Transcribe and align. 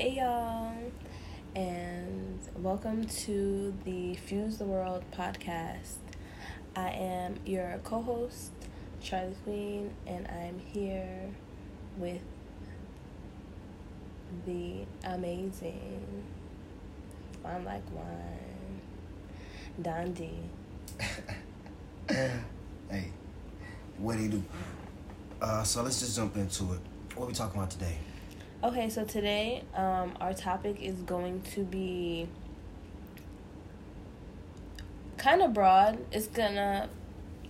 Hey 0.00 0.12
y'all, 0.16 0.72
and 1.54 2.38
welcome 2.56 3.04
to 3.04 3.74
the 3.84 4.14
Fuse 4.14 4.56
the 4.56 4.64
World 4.64 5.04
podcast. 5.12 5.98
I 6.74 6.88
am 6.88 7.34
your 7.44 7.78
co 7.84 8.00
host, 8.00 8.52
Charlie 9.02 9.36
Queen, 9.44 9.92
and 10.06 10.26
I'm 10.28 10.58
here 10.58 11.28
with 11.98 12.22
the 14.46 14.86
amazing, 15.04 16.24
fun 17.42 17.66
like 17.66 17.84
wine, 17.92 18.80
Dondi. 19.82 20.32
hey, 22.08 23.12
what 23.98 24.16
do 24.16 24.22
you 24.22 24.28
do? 24.30 24.44
Uh, 25.42 25.62
so 25.62 25.82
let's 25.82 26.00
just 26.00 26.16
jump 26.16 26.38
into 26.38 26.72
it. 26.72 26.80
What 27.16 27.24
are 27.24 27.28
we 27.28 27.34
talking 27.34 27.58
about 27.60 27.70
today? 27.70 27.98
Okay, 28.62 28.90
so 28.90 29.04
today 29.04 29.62
um, 29.74 30.12
our 30.20 30.34
topic 30.34 30.82
is 30.82 30.96
going 30.96 31.40
to 31.54 31.64
be 31.64 32.28
kind 35.16 35.40
of 35.40 35.54
broad. 35.54 35.98
It's 36.12 36.26
gonna 36.26 36.90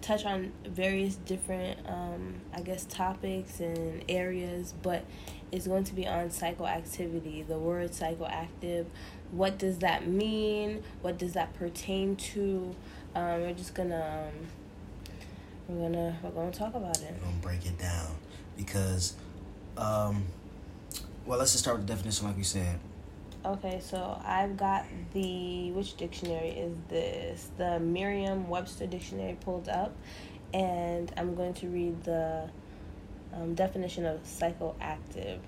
touch 0.01 0.25
on 0.25 0.53
various 0.65 1.17
different, 1.17 1.81
um, 1.89 2.35
I 2.55 2.61
guess, 2.61 2.85
topics 2.85 3.59
and 3.59 4.05
areas, 4.09 4.73
but 4.83 5.05
it's 5.51 5.67
going 5.67 5.83
to 5.85 5.95
be 5.95 6.07
on 6.07 6.29
psychoactivity. 6.29 7.45
The 7.45 7.59
word 7.59 7.91
psychoactive. 7.91 8.87
What 9.33 9.59
does 9.59 9.79
that 9.79 10.07
mean? 10.07 10.85
What 11.03 11.19
does 11.19 11.33
that 11.33 11.53
pertain 11.55 12.15
to? 12.15 12.77
Um, 13.17 13.41
we're 13.41 13.55
just 13.55 13.75
gonna 13.75 14.29
um, 14.29 14.47
we're 15.67 15.89
gonna 15.89 16.19
we're 16.23 16.31
gonna 16.31 16.53
talk 16.53 16.77
about 16.77 16.99
it. 16.99 17.15
We're 17.19 17.27
gonna 17.27 17.43
break 17.43 17.67
it 17.67 17.79
down 17.79 18.15
because, 18.57 19.15
um, 19.77 20.25
well, 21.31 21.39
let's 21.39 21.53
just 21.53 21.63
start 21.63 21.77
with 21.77 21.87
the 21.87 21.95
definition, 21.95 22.27
like 22.27 22.37
we 22.37 22.43
said. 22.43 22.81
Okay, 23.47 23.79
so 23.81 24.21
I've 24.25 24.57
got 24.57 24.85
the 25.13 25.71
which 25.71 25.97
dictionary 25.97 26.49
is 26.49 26.75
this? 26.89 27.51
The 27.57 27.79
Merriam-Webster 27.79 28.89
dictionary 28.89 29.39
pulled 29.41 29.69
up, 29.69 29.95
and 30.53 31.13
I'm 31.17 31.37
going 31.37 31.55
to 31.55 31.69
read 31.69 32.03
the 32.03 32.51
um, 33.33 33.55
definition 33.55 34.07
of 34.07 34.25
psychoactive. 34.25 35.39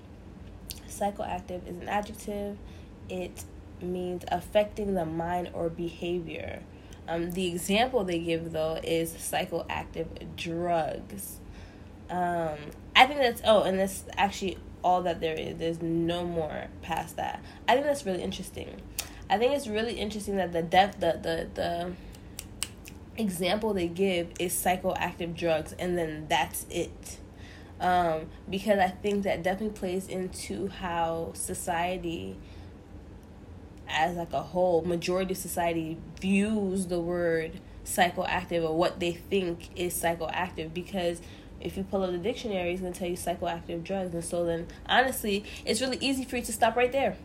Psychoactive 0.87 1.67
is 1.67 1.75
an 1.75 1.89
adjective. 1.89 2.57
It 3.09 3.43
means 3.81 4.23
affecting 4.29 4.93
the 4.93 5.03
mind 5.05 5.49
or 5.51 5.67
behavior. 5.67 6.61
Um, 7.09 7.31
the 7.31 7.47
example 7.47 8.05
they 8.05 8.19
give 8.19 8.53
though 8.53 8.79
is 8.81 9.11
psychoactive 9.11 10.07
drugs. 10.37 11.41
Um, 12.09 12.55
I 12.95 13.05
think 13.05 13.19
that's 13.19 13.41
oh, 13.43 13.63
and 13.63 13.77
this 13.77 14.05
actually 14.15 14.59
all 14.83 15.01
that 15.03 15.19
there 15.19 15.35
is. 15.35 15.57
There's 15.57 15.81
no 15.81 16.25
more 16.25 16.67
past 16.81 17.15
that. 17.17 17.43
I 17.67 17.73
think 17.73 17.85
that's 17.85 18.05
really 18.05 18.21
interesting. 18.21 18.81
I 19.29 19.37
think 19.37 19.53
it's 19.53 19.67
really 19.67 19.93
interesting 19.93 20.35
that 20.37 20.51
the 20.51 20.61
def 20.61 20.99
the 20.99 21.19
the 21.21 21.47
the 21.53 21.91
example 23.17 23.73
they 23.73 23.87
give 23.87 24.29
is 24.39 24.53
psychoactive 24.53 25.35
drugs, 25.35 25.73
and 25.79 25.97
then 25.97 26.27
that's 26.27 26.65
it. 26.69 27.17
Um, 27.79 28.27
because 28.49 28.79
I 28.79 28.87
think 28.87 29.23
that 29.23 29.43
definitely 29.43 29.77
plays 29.77 30.07
into 30.07 30.69
how 30.69 31.31
society 31.33 32.37
as 33.89 34.15
like 34.15 34.33
a 34.33 34.41
whole 34.41 34.81
majority 34.83 35.33
of 35.33 35.37
society 35.37 35.97
views 36.19 36.87
the 36.87 36.99
word 36.99 37.59
psychoactive 37.85 38.63
or 38.63 38.75
what 38.75 38.99
they 38.99 39.11
think 39.11 39.69
is 39.75 39.93
psychoactive 39.93 40.73
because 40.73 41.21
if 41.63 41.75
you 41.77 41.83
pull 41.83 42.03
up 42.03 42.11
the 42.11 42.17
dictionary 42.17 42.71
it's 42.73 42.81
going 42.81 42.93
to 42.93 42.99
tell 42.99 43.07
you 43.09 43.15
psychoactive 43.17 43.83
drugs 43.83 44.13
and 44.13 44.23
so 44.23 44.45
then 44.45 44.67
honestly 44.87 45.43
it's 45.65 45.81
really 45.81 45.97
easy 46.01 46.23
for 46.25 46.35
you 46.37 46.43
to 46.43 46.51
stop 46.53 46.75
right 46.75 46.91
there 46.91 47.15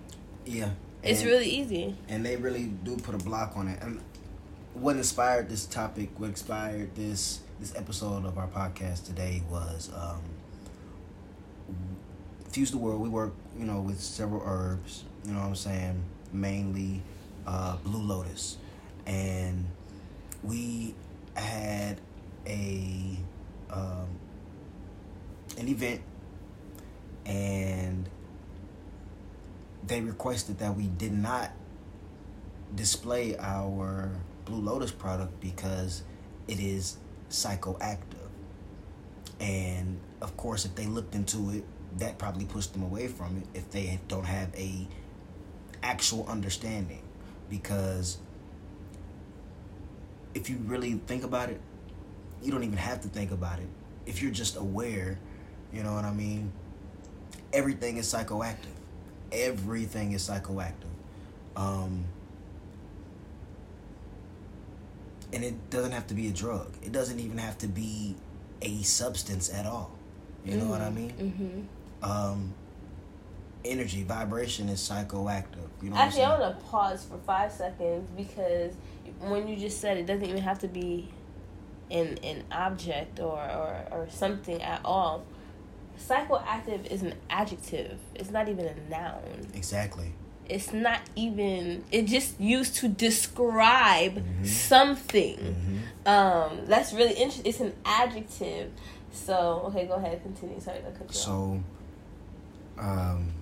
Yeah. 0.46 0.70
it's 1.02 1.20
and- 1.20 1.28
really 1.30 1.48
easy 1.48 1.94
And 2.08 2.24
they 2.24 2.36
really 2.36 2.64
do 2.84 2.96
put 2.96 3.14
a 3.14 3.18
block 3.18 3.52
on 3.56 3.68
it. 3.68 3.82
And 3.82 4.00
what 4.74 4.96
inspired 4.96 5.48
this 5.48 5.66
topic, 5.66 6.08
what 6.18 6.28
inspired 6.30 6.94
this 6.94 7.40
this 7.60 7.74
episode 7.74 8.24
of 8.24 8.38
our 8.38 8.46
podcast 8.46 9.04
today 9.06 9.42
was 9.50 9.90
um, 9.94 10.22
Fuse 12.50 12.70
the 12.70 12.78
World. 12.78 13.00
We 13.00 13.08
work, 13.08 13.34
you 13.58 13.64
know, 13.64 13.80
with 13.80 14.00
several 14.00 14.42
herbs. 14.44 15.04
You 15.24 15.32
know 15.32 15.40
what 15.40 15.46
I'm 15.46 15.54
saying? 15.56 16.02
Mainly 16.32 17.02
uh, 17.46 17.76
Blue 17.78 18.00
Lotus, 18.00 18.56
and 19.06 19.66
we 20.42 20.94
had 21.34 22.00
a 22.46 23.16
um, 23.70 24.06
an 25.58 25.68
event, 25.68 26.00
and 27.26 28.08
they 29.86 30.00
requested 30.00 30.58
that 30.58 30.76
we 30.76 30.86
did 30.86 31.12
not 31.12 31.50
display 32.74 33.36
our 33.38 34.10
Blue 34.44 34.60
Lotus 34.60 34.90
product 34.90 35.40
because 35.40 36.02
it 36.46 36.60
is 36.60 36.96
psychoactive. 37.30 38.28
And 39.40 40.00
of 40.20 40.36
course, 40.36 40.64
if 40.64 40.74
they 40.74 40.86
looked 40.86 41.14
into 41.14 41.50
it, 41.50 41.64
that 41.98 42.18
probably 42.18 42.44
pushed 42.44 42.72
them 42.72 42.82
away 42.82 43.08
from 43.08 43.38
it 43.38 43.58
if 43.58 43.70
they 43.70 43.98
don't 44.08 44.26
have 44.26 44.54
a 44.54 44.86
actual 45.82 46.26
understanding. 46.28 47.02
Because 47.48 48.18
if 50.34 50.50
you 50.50 50.58
really 50.66 50.94
think 51.06 51.24
about 51.24 51.48
it, 51.48 51.60
you 52.42 52.52
don't 52.52 52.64
even 52.64 52.78
have 52.78 53.00
to 53.02 53.08
think 53.08 53.30
about 53.30 53.58
it. 53.58 53.68
If 54.06 54.22
you're 54.22 54.30
just 54.30 54.56
aware, 54.56 55.18
you 55.72 55.82
know 55.82 55.94
what 55.94 56.04
I 56.04 56.12
mean? 56.12 56.52
Everything 57.52 57.96
is 57.96 58.12
psychoactive. 58.12 58.76
Everything 59.32 60.12
is 60.12 60.28
psychoactive. 60.28 60.72
Um, 61.56 62.04
and 65.32 65.44
it 65.44 65.70
doesn't 65.70 65.92
have 65.92 66.06
to 66.08 66.14
be 66.14 66.28
a 66.28 66.32
drug. 66.32 66.72
It 66.82 66.92
doesn't 66.92 67.18
even 67.20 67.38
have 67.38 67.58
to 67.58 67.68
be 67.68 68.16
a 68.62 68.82
substance 68.82 69.52
at 69.52 69.66
all. 69.66 69.92
You 70.44 70.56
know 70.56 70.66
what 70.66 70.80
I 70.80 70.90
mean? 70.90 71.12
mm-hmm. 71.12 72.10
Um, 72.10 72.54
energy, 73.64 74.02
vibration 74.04 74.68
is 74.68 74.80
psychoactive. 74.80 75.68
You 75.82 75.90
know 75.90 75.96
actually 75.96 76.22
i 76.22 76.38
want 76.38 76.58
to 76.58 76.64
pause 76.66 77.04
for 77.04 77.18
five 77.18 77.52
seconds 77.52 78.10
because 78.16 78.74
when 79.20 79.46
you 79.46 79.56
just 79.56 79.80
said 79.80 79.96
it 79.96 80.06
doesn't 80.06 80.24
even 80.24 80.42
have 80.42 80.58
to 80.60 80.68
be 80.68 81.08
an 81.90 82.18
an 82.24 82.42
object 82.50 83.20
or, 83.20 83.38
or, 83.38 83.84
or 83.92 84.08
something 84.10 84.60
at 84.62 84.80
all 84.84 85.24
psychoactive 85.98 86.86
is 86.86 87.02
an 87.02 87.14
adjective 87.30 87.98
it's 88.14 88.30
not 88.30 88.48
even 88.48 88.66
a 88.66 88.90
noun 88.90 89.46
Exactly. 89.54 90.12
it's 90.48 90.72
not 90.72 91.00
even 91.16 91.84
it's 91.90 92.10
just 92.10 92.40
used 92.40 92.76
to 92.76 92.88
describe 92.88 94.16
Mhm. 94.24 94.46
something 94.46 95.38
hmm 95.38 95.78
um 96.06 96.60
that's 96.66 96.92
really 96.94 97.12
interesting 97.14 97.46
it's 97.46 97.60
an 97.60 97.74
adjective 97.84 98.70
so 99.12 99.62
okay 99.66 99.86
go 99.86 99.94
ahead 99.94 100.22
continue 100.22 100.58
sorry 100.60 100.78
to 100.78 100.84
cut 100.84 101.00
you 101.00 101.06
off. 101.06 101.12
So, 101.14 101.62
um, 102.78 103.32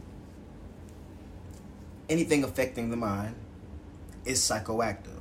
anything 2.09 2.43
affecting 2.45 2.91
the 2.91 2.97
mind 2.97 3.35
is 4.25 4.41
psychoactive. 4.41 5.21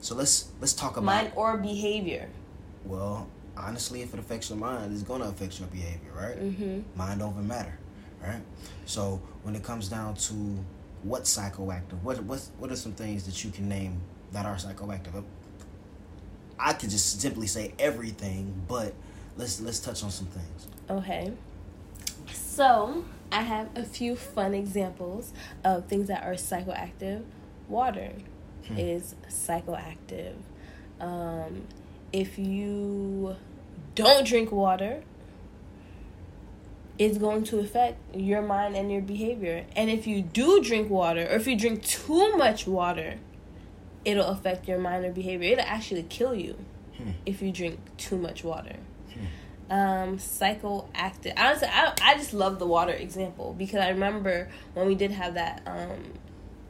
So 0.00 0.14
let's 0.14 0.50
let's 0.60 0.72
talk 0.72 0.92
about 0.96 1.04
mind 1.04 1.32
or 1.36 1.56
behavior 1.56 2.28
well, 2.84 3.28
honestly, 3.56 4.02
if 4.02 4.14
it 4.14 4.20
affects 4.20 4.50
your 4.50 4.58
mind, 4.58 4.92
it's 4.92 5.02
gonna 5.02 5.24
affect 5.26 5.58
your 5.58 5.68
behavior, 5.68 6.12
right? 6.14 6.38
mm-hmm 6.38 6.80
mind 6.96 7.22
over 7.22 7.40
matter, 7.40 7.78
right? 8.22 8.40
So 8.86 9.20
when 9.42 9.54
it 9.56 9.62
comes 9.62 9.88
down 9.88 10.14
to 10.14 10.34
what's 11.02 11.36
psychoactive, 11.36 12.02
what 12.02 12.22
what 12.24 12.40
what 12.58 12.70
are 12.70 12.76
some 12.76 12.92
things 12.92 13.24
that 13.26 13.44
you 13.44 13.50
can 13.50 13.68
name 13.68 14.00
that 14.32 14.46
are 14.46 14.56
psychoactive? 14.56 15.24
I 16.58 16.72
could 16.74 16.90
just 16.90 17.20
simply 17.20 17.46
say 17.46 17.74
everything, 17.78 18.62
but 18.68 18.94
let's 19.36 19.60
let's 19.60 19.80
touch 19.80 20.02
on 20.04 20.10
some 20.10 20.26
things. 20.28 20.66
Okay. 20.88 21.32
So, 22.32 23.04
I 23.32 23.42
have 23.42 23.68
a 23.76 23.82
few 23.84 24.14
fun 24.14 24.54
examples 24.54 25.32
of 25.64 25.86
things 25.86 26.08
that 26.08 26.22
are 26.24 26.34
psychoactive. 26.34 27.24
Water 27.68 28.12
Hmm. 28.68 28.78
is 28.78 29.14
psychoactive. 29.28 30.34
Um, 31.00 31.62
if 32.12 32.38
you 32.38 33.36
don't 33.94 34.26
drink 34.26 34.52
water, 34.52 35.02
it's 36.98 37.18
going 37.18 37.42
to 37.44 37.58
affect 37.58 37.98
your 38.14 38.42
mind 38.42 38.76
and 38.76 38.92
your 38.92 39.00
behavior. 39.00 39.64
And 39.74 39.90
if 39.90 40.06
you 40.06 40.22
do 40.22 40.62
drink 40.62 40.90
water, 40.90 41.22
or 41.22 41.36
if 41.36 41.46
you 41.46 41.56
drink 41.58 41.82
too 41.82 42.36
much 42.36 42.66
water, 42.66 43.18
it'll 44.04 44.26
affect 44.26 44.68
your 44.68 44.78
mind 44.78 45.04
or 45.04 45.10
behavior. 45.12 45.52
It'll 45.52 45.64
actually 45.64 46.02
kill 46.04 46.34
you 46.34 46.56
Hmm. 46.98 47.12
if 47.24 47.40
you 47.40 47.50
drink 47.50 47.78
too 47.96 48.18
much 48.18 48.44
water 48.44 48.76
Hmm. 49.14 49.72
um 49.72 50.18
psychoactive 50.18 51.32
honestly 51.38 51.68
I, 51.72 51.94
I 52.02 52.14
just 52.18 52.34
love 52.34 52.58
the 52.58 52.66
water 52.66 52.92
example 52.92 53.54
because 53.56 53.80
i 53.80 53.88
remember 53.88 54.50
when 54.74 54.86
we 54.86 54.94
did 54.94 55.10
have 55.10 55.32
that 55.34 55.62
um 55.64 56.12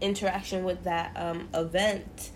interaction 0.00 0.62
with 0.62 0.84
that 0.84 1.10
um 1.16 1.48
event 1.52 2.30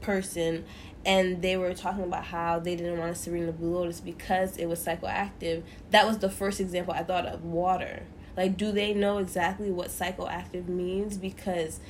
person 0.00 0.64
and 1.06 1.42
they 1.42 1.56
were 1.56 1.74
talking 1.74 2.04
about 2.04 2.24
how 2.24 2.58
they 2.58 2.76
didn't 2.76 2.98
want 2.98 3.14
to 3.14 3.30
the 3.30 3.52
blue 3.52 3.74
lotus 3.74 4.00
because 4.00 4.56
it 4.56 4.66
was 4.66 4.84
psychoactive 4.84 5.62
that 5.90 6.06
was 6.06 6.18
the 6.18 6.30
first 6.30 6.60
example 6.60 6.94
i 6.94 7.02
thought 7.02 7.26
of 7.26 7.44
water 7.44 8.02
Like, 8.36 8.56
do 8.56 8.72
they 8.72 8.94
know 8.94 9.18
exactly 9.18 9.70
what 9.70 9.88
psychoactive 9.88 10.68
means? 10.68 11.16
Because 11.16 11.80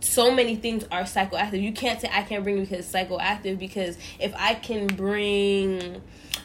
so 0.00 0.34
many 0.34 0.56
things 0.56 0.84
are 0.90 1.02
psychoactive. 1.02 1.62
You 1.62 1.72
can't 1.72 2.00
say 2.00 2.10
I 2.12 2.22
can't 2.22 2.42
bring 2.42 2.60
because 2.60 2.78
it's 2.78 2.92
psychoactive 2.92 3.58
because 3.58 3.98
if 4.18 4.32
I 4.36 4.54
can 4.54 4.86
bring 4.86 6.02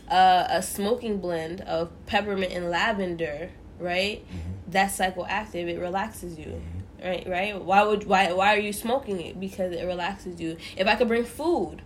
uh, 0.10 0.48
a 0.50 0.62
smoking 0.62 1.20
blend 1.20 1.62
of 1.62 1.92
peppermint 2.06 2.52
and 2.52 2.70
lavender, 2.70 3.52
right? 3.80 4.26
Mm-hmm. 4.26 4.72
That's 4.72 4.98
psychoactive. 4.98 5.70
It 5.70 5.80
relaxes 5.80 6.38
you. 6.38 6.62
Right, 7.04 7.28
right. 7.28 7.62
Why 7.62 7.84
would 7.84 8.06
why 8.06 8.32
why 8.32 8.56
are 8.56 8.60
you 8.60 8.74
smoking 8.74 9.20
it? 9.20 9.40
Because 9.40 9.74
it 9.74 9.84
relaxes 9.86 10.40
you. 10.40 10.58
If 10.78 10.88
I 10.88 10.96
could 10.96 11.08
bring 11.08 11.26
food, 11.26 11.82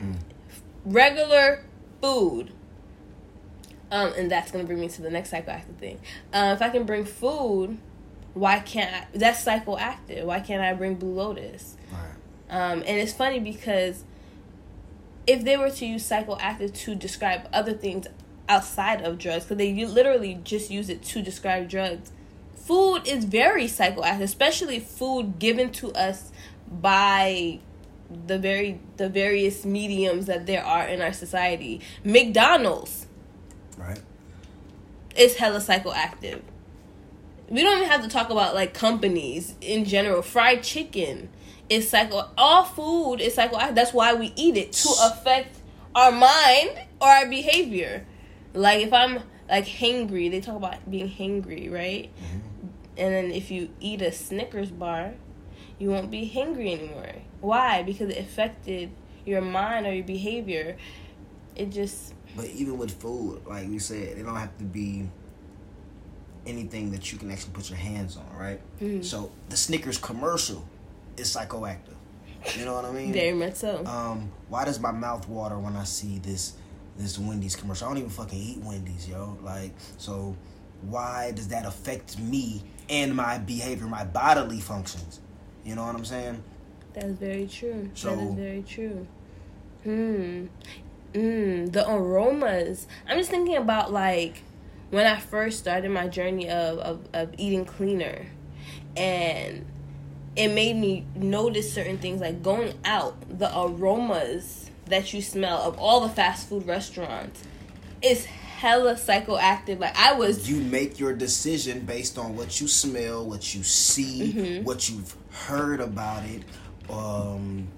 mm. 0.00 0.16
regular 0.84 1.64
food, 2.00 2.52
um, 3.90 4.12
and 4.16 4.30
that's 4.30 4.50
gonna 4.50 4.64
bring 4.64 4.80
me 4.80 4.88
to 4.88 5.02
the 5.02 5.10
next 5.10 5.32
psychoactive 5.32 5.76
thing. 5.78 6.00
Uh, 6.32 6.52
if 6.54 6.62
I 6.62 6.68
can 6.68 6.84
bring 6.84 7.04
food, 7.04 7.78
why 8.34 8.60
can't 8.60 8.94
I? 8.94 9.06
That's 9.14 9.44
psychoactive. 9.44 10.24
Why 10.24 10.40
can't 10.40 10.62
I 10.62 10.74
bring 10.74 10.96
Blue 10.96 11.14
Lotus? 11.14 11.76
Right. 11.90 12.00
Um, 12.50 12.80
and 12.80 12.98
it's 13.00 13.12
funny 13.12 13.40
because 13.40 14.04
if 15.26 15.44
they 15.44 15.56
were 15.56 15.70
to 15.70 15.86
use 15.86 16.08
psychoactive 16.08 16.74
to 16.74 16.94
describe 16.94 17.48
other 17.52 17.72
things 17.72 18.06
outside 18.48 19.02
of 19.02 19.18
drugs, 19.18 19.44
because 19.44 19.56
they 19.56 19.72
literally 19.86 20.38
just 20.44 20.70
use 20.70 20.90
it 20.90 21.02
to 21.02 21.22
describe 21.22 21.68
drugs, 21.68 22.12
food 22.66 23.06
is 23.06 23.24
very 23.24 23.66
psychoactive, 23.66 24.22
especially 24.22 24.80
food 24.80 25.38
given 25.38 25.70
to 25.72 25.92
us 25.92 26.32
by 26.68 27.60
the 28.26 28.38
very 28.38 28.80
the 28.96 29.08
various 29.08 29.64
mediums 29.64 30.26
that 30.26 30.46
there 30.46 30.64
are 30.64 30.86
in 30.86 31.00
our 31.00 31.12
society. 31.12 31.80
McDonald's, 32.04 33.06
right? 33.76 34.00
It's 35.16 35.36
hella 35.36 35.60
psychoactive 35.60 36.42
we 37.48 37.62
don't 37.62 37.76
even 37.78 37.88
have 37.88 38.02
to 38.02 38.08
talk 38.08 38.30
about 38.30 38.54
like 38.54 38.74
companies 38.74 39.54
in 39.60 39.84
general. 39.84 40.22
Fried 40.22 40.62
chicken 40.62 41.28
is 41.68 41.88
psycho. 41.88 42.28
All 42.38 42.64
food 42.64 43.20
is 43.20 43.34
psycho. 43.34 43.72
That's 43.72 43.92
why 43.92 44.14
we 44.14 44.32
eat 44.36 44.56
it 44.56 44.72
to 44.72 44.88
affect 45.02 45.58
our 45.94 46.12
mind 46.12 46.70
or 47.00 47.08
our 47.08 47.28
behavior. 47.28 48.06
Like 48.54 48.82
if 48.82 48.92
I'm 48.92 49.20
like 49.48 49.66
hangry, 49.66 50.30
they 50.30 50.40
talk 50.40 50.56
about 50.56 50.90
being 50.90 51.08
hangry, 51.08 51.70
right? 51.70 52.10
Mm-hmm. 52.16 52.43
And 52.96 53.12
then 53.12 53.30
if 53.30 53.50
you 53.50 53.70
eat 53.80 54.02
a 54.02 54.12
Snickers 54.12 54.70
bar, 54.70 55.14
you 55.78 55.90
won't 55.90 56.10
be 56.10 56.30
hangry 56.30 56.72
anymore. 56.78 57.14
Why? 57.40 57.82
Because 57.82 58.10
it 58.10 58.18
affected 58.18 58.90
your 59.24 59.40
mind 59.40 59.86
or 59.86 59.92
your 59.92 60.04
behavior. 60.04 60.76
It 61.56 61.70
just. 61.70 62.14
But 62.36 62.46
even 62.46 62.78
with 62.78 63.00
food, 63.00 63.42
like 63.46 63.68
we 63.68 63.78
said, 63.78 64.18
it 64.18 64.22
don't 64.22 64.36
have 64.36 64.56
to 64.58 64.64
be 64.64 65.08
anything 66.46 66.90
that 66.92 67.12
you 67.12 67.18
can 67.18 67.30
actually 67.30 67.52
put 67.52 67.70
your 67.70 67.78
hands 67.78 68.16
on, 68.16 68.36
right? 68.36 68.60
Mm-hmm. 68.80 69.02
So 69.02 69.30
the 69.48 69.56
Snickers 69.56 69.98
commercial 69.98 70.66
is 71.16 71.34
psychoactive. 71.34 71.94
You 72.58 72.64
know 72.66 72.74
what 72.74 72.84
I 72.84 72.92
mean? 72.92 73.12
Very 73.12 73.32
much 73.32 73.54
so. 73.54 73.84
Um, 73.86 74.30
why 74.48 74.64
does 74.64 74.78
my 74.78 74.92
mouth 74.92 75.26
water 75.28 75.58
when 75.58 75.76
I 75.76 75.84
see 75.84 76.18
this 76.18 76.54
this 76.96 77.18
Wendy's 77.18 77.56
commercial? 77.56 77.86
I 77.86 77.90
don't 77.90 77.98
even 77.98 78.10
fucking 78.10 78.38
eat 78.38 78.58
Wendy's, 78.58 79.08
yo. 79.08 79.38
Like, 79.42 79.72
so 79.96 80.36
why 80.88 81.32
does 81.32 81.48
that 81.48 81.66
affect 81.66 82.18
me 82.18 82.62
and 82.88 83.14
my 83.14 83.38
behavior, 83.38 83.86
my 83.86 84.04
bodily 84.04 84.60
functions? 84.60 85.20
You 85.64 85.74
know 85.74 85.84
what 85.84 85.94
I'm 85.94 86.04
saying? 86.04 86.42
That's 86.92 87.12
very 87.12 87.46
true. 87.46 87.90
So, 87.94 88.14
that 88.14 88.22
is 88.22 88.34
very 88.34 88.62
true. 88.62 89.06
Hmm. 89.82 90.46
Mm, 91.12 91.72
the 91.72 91.88
aromas. 91.90 92.86
I'm 93.08 93.18
just 93.18 93.30
thinking 93.30 93.56
about 93.56 93.92
like 93.92 94.42
when 94.90 95.06
I 95.06 95.18
first 95.18 95.58
started 95.58 95.90
my 95.90 96.08
journey 96.08 96.48
of, 96.48 96.78
of, 96.78 97.08
of 97.12 97.34
eating 97.38 97.64
cleaner 97.64 98.26
and 98.96 99.64
it 100.36 100.48
made 100.48 100.76
me 100.76 101.06
notice 101.14 101.72
certain 101.72 101.98
things 101.98 102.20
like 102.20 102.42
going 102.42 102.74
out, 102.84 103.16
the 103.38 103.50
aromas 103.56 104.70
that 104.86 105.12
you 105.12 105.22
smell 105.22 105.62
of 105.62 105.78
all 105.78 106.00
the 106.00 106.08
fast 106.08 106.48
food 106.48 106.66
restaurants 106.66 107.42
is 108.02 108.26
hella 108.54 108.94
psychoactive. 108.94 109.80
Like 109.80 109.96
I 109.96 110.14
was 110.14 110.48
You 110.48 110.60
make 110.60 110.98
your 110.98 111.14
decision 111.14 111.80
based 111.80 112.18
on 112.18 112.36
what 112.36 112.60
you 112.60 112.68
smell, 112.68 113.24
what 113.26 113.54
you 113.54 113.62
see, 113.62 114.32
mm-hmm. 114.32 114.64
what 114.64 114.88
you've 114.88 115.14
heard 115.30 115.80
about 115.80 116.24
it. 116.24 116.42
Um 116.88 117.68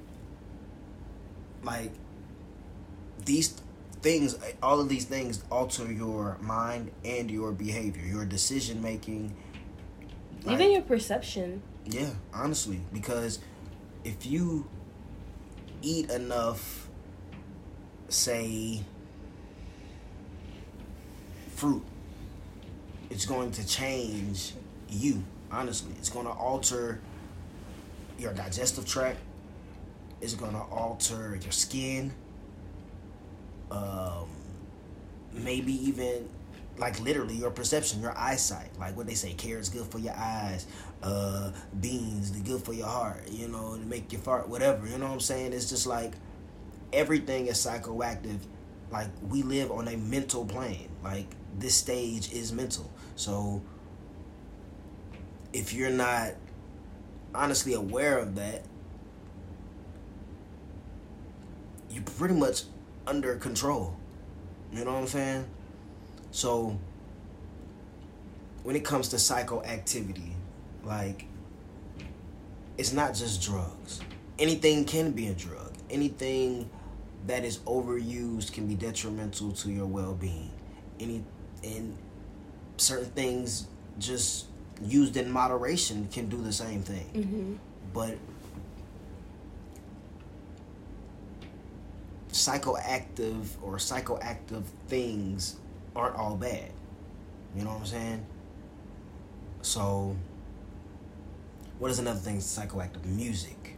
like 1.63 1.91
these 3.25 3.61
things 4.01 4.39
all 4.63 4.81
of 4.81 4.89
these 4.89 5.05
things 5.05 5.43
alter 5.51 5.91
your 5.91 6.39
mind 6.41 6.91
and 7.05 7.31
your 7.31 7.51
behavior 7.51 8.05
your 8.05 8.25
decision 8.25 8.81
making 8.81 9.35
even 10.49 10.71
your 10.71 10.83
perception 10.83 11.61
yeah 11.87 12.11
honestly 12.33 12.81
because 12.93 13.41
if 14.05 14.25
you 14.25 14.69
eat 15.83 16.09
enough 16.11 16.89
say 18.09 18.81
fruit 21.57 21.83
it's 23.11 23.27
going 23.27 23.51
to 23.51 23.67
change 23.67 24.53
you 24.89 25.23
honestly 25.51 25.93
it's 25.99 26.09
going 26.11 26.27
to 26.27 26.33
alter 26.33 27.01
your 28.19 28.33
digestive 28.33 28.87
tract 28.87 29.19
it's 30.21 30.35
going 30.35 30.53
to 30.53 30.63
alter 30.71 31.39
your 31.43 31.53
skin 31.53 32.13
um, 33.71 34.29
maybe 35.33 35.73
even 35.89 36.29
like 36.79 37.01
literally 37.01 37.35
your 37.35 37.51
perception, 37.51 38.01
your 38.01 38.17
eyesight. 38.17 38.71
Like 38.79 38.97
what 38.97 39.07
they 39.07 39.15
say, 39.15 39.33
carrots 39.33 39.69
good 39.69 39.87
for 39.87 39.99
your 39.99 40.15
eyes, 40.15 40.67
uh, 41.03 41.53
beans 41.81 42.33
they 42.33 42.41
good 42.41 42.63
for 42.63 42.73
your 42.73 42.87
heart. 42.87 43.29
You 43.31 43.49
know, 43.49 43.77
to 43.77 43.87
make 43.87 44.13
you 44.13 44.19
fart, 44.19 44.49
whatever. 44.49 44.87
You 44.87 44.99
know 44.99 45.07
what 45.07 45.15
I'm 45.15 45.21
saying? 45.21 45.53
It's 45.53 45.69
just 45.69 45.87
like 45.87 46.15
everything 46.93 47.47
is 47.47 47.57
psychoactive. 47.57 48.39
Like 48.91 49.09
we 49.29 49.43
live 49.43 49.71
on 49.71 49.89
a 49.89 49.97
mental 49.97 50.45
plane. 50.45 50.89
Like 51.07 51.29
this 51.57 51.77
stage 51.77 52.33
is 52.33 52.53
mental. 52.53 52.91
So 53.15 53.63
if 55.53 55.73
you're 55.73 55.89
not 55.89 56.33
honestly 57.33 57.75
aware 57.75 58.19
of 58.19 58.35
that, 58.35 58.65
you're 61.91 62.03
pretty 62.03 62.35
much 62.35 62.65
under 63.07 63.37
control. 63.37 63.97
You 64.73 64.85
know 64.85 64.95
what 64.95 65.03
I'm 65.03 65.07
saying? 65.07 65.45
So 66.33 66.77
when 68.65 68.75
it 68.75 68.85
comes 68.85 69.09
to 69.11 69.17
psychoactivity, 69.17 70.33
like 70.83 71.27
it's 72.79 72.93
not 72.93 73.15
just 73.15 73.41
drugs. 73.43 74.01
Anything 74.41 74.85
can 74.85 75.13
be 75.13 75.29
a 75.29 75.35
drug. 75.35 75.73
Anything 75.89 76.69
that 77.29 77.45
is 77.45 77.59
overused 77.59 78.53
can 78.53 78.67
be 78.67 78.75
detrimental 78.75 79.53
to 79.53 79.71
your 79.71 79.87
well-being. 79.87 80.51
Any 81.01 81.23
and 81.65 81.97
certain 82.77 83.11
things 83.11 83.67
just 83.99 84.47
used 84.83 85.17
in 85.17 85.31
moderation 85.31 86.09
can 86.13 86.29
do 86.29 86.41
the 86.43 86.53
same 86.53 86.83
thing. 86.83 87.07
Mm-hmm. 87.15 87.55
But 87.93 88.19
psychoactive 92.31 93.47
or 93.63 93.77
psychoactive 93.77 94.65
things 94.89 95.57
aren't 95.95 96.17
all 96.17 96.37
bad. 96.37 96.71
You 97.57 97.65
know 97.65 97.71
what 97.71 97.81
I'm 97.81 97.87
saying? 97.87 98.27
So, 99.63 100.15
what 101.79 101.91
is 101.91 101.99
another 101.99 102.19
thing 102.19 102.39
psychoactive? 102.39 103.05
Music. 103.05 103.77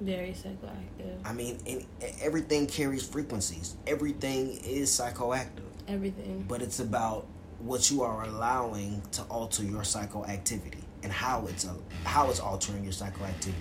Very 0.00 0.30
psychoactive. 0.32 1.18
I 1.24 1.32
mean, 1.32 1.58
in, 1.64 1.86
everything 2.20 2.66
carries 2.66 3.06
frequencies. 3.06 3.76
Everything 3.86 4.58
is 4.62 4.90
psychoactive. 4.90 5.65
Everything. 5.88 6.44
But 6.48 6.62
it's 6.62 6.80
about 6.80 7.26
what 7.58 7.90
you 7.90 8.02
are 8.02 8.24
allowing 8.24 9.02
to 9.12 9.22
alter 9.22 9.62
your 9.62 9.82
psychoactivity 9.82 10.82
and 11.02 11.12
how 11.12 11.46
it's 11.46 11.64
a, 11.64 11.76
how 12.04 12.30
it's 12.30 12.40
altering 12.40 12.84
your 12.84 12.92
psychoactivity. 12.92 13.54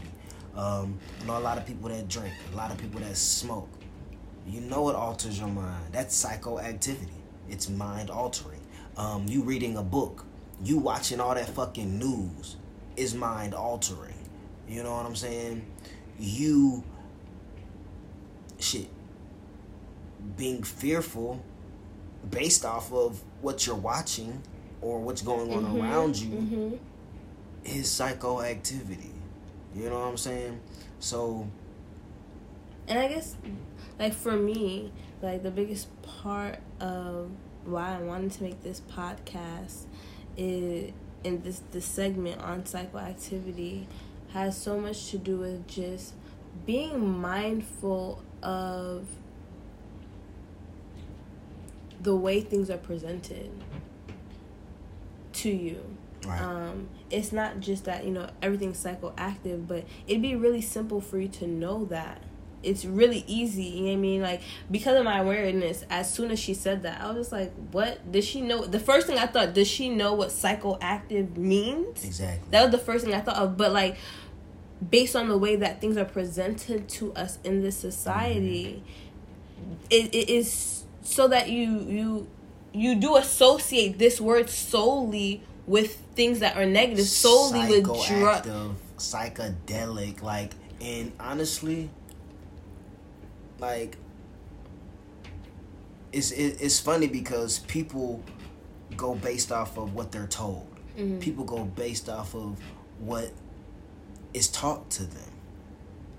Um, 0.56 1.00
I 1.22 1.26
know 1.26 1.38
a 1.38 1.40
lot 1.40 1.58
of 1.58 1.66
people 1.66 1.90
that 1.90 2.08
drink, 2.08 2.34
a 2.54 2.56
lot 2.56 2.72
of 2.72 2.78
people 2.78 3.00
that 3.02 3.16
smoke, 3.18 3.70
you 4.48 4.62
know 4.62 4.90
it 4.90 4.96
alters 4.96 5.40
your 5.40 5.48
mind. 5.48 5.86
That's 5.92 6.24
psychoactivity. 6.24 7.10
It's 7.50 7.70
mind 7.70 8.10
altering. 8.10 8.62
Um, 8.98 9.26
you 9.28 9.44
reading 9.44 9.78
a 9.78 9.84
book, 9.84 10.26
you 10.64 10.78
watching 10.78 11.20
all 11.20 11.36
that 11.36 11.50
fucking 11.50 12.00
news 12.00 12.56
is 12.96 13.14
mind 13.14 13.54
altering. 13.54 14.14
You 14.68 14.84
know 14.84 14.96
what 14.96 15.06
I'm 15.06 15.16
saying? 15.16 15.66
You 16.18 16.84
shit 18.60 18.88
being 20.38 20.64
fearful 20.64 21.44
based 22.32 22.66
off 22.66 22.92
of 22.92 23.22
what 23.42 23.66
you're 23.66 23.76
watching 23.76 24.42
or 24.82 25.00
what's 25.00 25.22
going 25.22 25.54
on 25.54 25.66
mm-hmm. 25.66 25.82
around 25.82 26.18
you 26.18 26.30
mm-hmm. 26.30 26.76
is 27.66 27.88
psychoactivity. 27.88 29.12
You 29.76 29.90
know 29.90 30.00
what 30.00 30.08
I'm 30.08 30.18
saying? 30.18 30.60
So 31.00 31.48
and 32.88 33.00
I 33.00 33.08
guess 33.08 33.36
like 34.00 34.14
for 34.14 34.34
me, 34.34 34.92
like 35.22 35.44
the 35.44 35.52
biggest 35.52 35.88
part 36.04 36.60
of 36.80 37.32
why 37.66 37.98
I 37.98 38.02
wanted 38.02 38.32
to 38.34 38.44
make 38.44 38.62
this 38.64 38.82
podcast 38.82 39.86
is 40.38 40.92
in 41.24 41.42
this 41.42 41.62
this 41.72 41.86
segment 41.86 42.42
on 42.42 42.64
psychoactivity 42.64 43.86
has 44.34 44.58
so 44.58 44.80
much 44.80 45.10
to 45.12 45.18
do 45.18 45.38
with 45.38 45.68
just 45.68 46.14
being 46.66 47.20
mindful 47.20 48.22
of 48.44 49.08
the 52.06 52.16
way 52.16 52.40
things 52.40 52.70
are 52.70 52.78
presented 52.78 53.52
to 55.34 55.50
you. 55.50 55.84
Right. 56.26 56.40
Um, 56.40 56.88
it's 57.10 57.32
not 57.32 57.60
just 57.60 57.86
that 57.86 58.06
you 58.06 58.12
know 58.12 58.30
everything's 58.42 58.82
psychoactive, 58.82 59.68
but 59.68 59.86
it'd 60.08 60.22
be 60.22 60.36
really 60.36 60.62
simple 60.62 61.02
for 61.02 61.20
you 61.20 61.28
to 61.30 61.48
know 61.48 61.86
that. 61.86 62.22
It's 62.64 62.84
really 62.84 63.24
easy, 63.28 63.64
you 63.64 63.82
know 63.82 63.88
what 63.90 63.94
I 63.94 63.96
mean? 63.98 64.22
Like 64.22 64.42
because 64.72 64.98
of 64.98 65.04
my 65.04 65.20
awareness, 65.20 65.84
as 65.90 66.12
soon 66.12 66.32
as 66.32 66.40
she 66.40 66.54
said 66.54 66.84
that, 66.84 67.02
I 67.02 67.08
was 67.08 67.18
just 67.18 67.32
like, 67.32 67.54
"What? 67.72 68.12
Does 68.12 68.26
she 68.26 68.42
know?" 68.42 68.66
The 68.66 68.80
first 68.80 69.08
thing 69.08 69.20
I 69.20 69.28
thought, 69.28 69.54
does 69.54 69.68
she 69.68 69.90
know 69.90 70.14
what 70.14 70.30
psychoactive 70.30 71.38
means? 71.38 72.04
Exactly. 72.04 72.48
That 72.52 72.64
was 72.64 72.72
the 72.72 72.84
first 72.84 73.06
thing 73.06 73.14
I 73.14 73.22
thought 73.22 73.38
of. 73.38 73.58
But 73.58 73.72
like, 73.72 73.98
based 74.88 75.16
on 75.16 75.28
the 75.30 75.38
way 75.38 75.56
that 75.58 75.82
things 75.82 75.98
are 75.98 76.06
presented 76.06 76.88
to 76.90 77.14
us 77.14 77.38
in 77.44 77.62
this 77.62 77.78
society, 77.78 78.84
mm-hmm. 79.60 79.74
it, 79.92 80.16
it 80.16 80.30
is 80.30 80.85
so 81.06 81.28
that 81.28 81.50
you 81.50 81.80
you 81.88 82.28
you 82.74 82.96
do 82.96 83.16
associate 83.16 83.98
this 83.98 84.20
word 84.20 84.50
solely 84.50 85.42
with 85.66 85.96
things 86.16 86.40
that 86.40 86.58
are 86.58 86.66
negative, 86.66 87.06
solely 87.06 87.68
with 87.70 87.86
drugs, 88.08 88.50
psychedelic, 88.98 90.22
like, 90.22 90.54
and 90.82 91.12
honestly, 91.20 91.90
like, 93.60 93.98
it's 96.12 96.32
it, 96.32 96.62
it's 96.62 96.80
funny 96.80 97.08
because 97.08 97.60
people 97.60 98.22
go 98.98 99.16
based 99.16 99.52
off 99.52 99.78
of 99.78 99.94
what 99.94 100.12
they're 100.12 100.28
told. 100.28 100.68
Mm-hmm. 100.98 101.20
People 101.20 101.46
go 101.46 101.64
based 101.64 102.10
off 102.10 102.36
of 102.36 102.60
what 103.00 103.32
is 104.34 104.48
taught 104.48 104.90
to 104.92 105.04
them. 105.04 105.32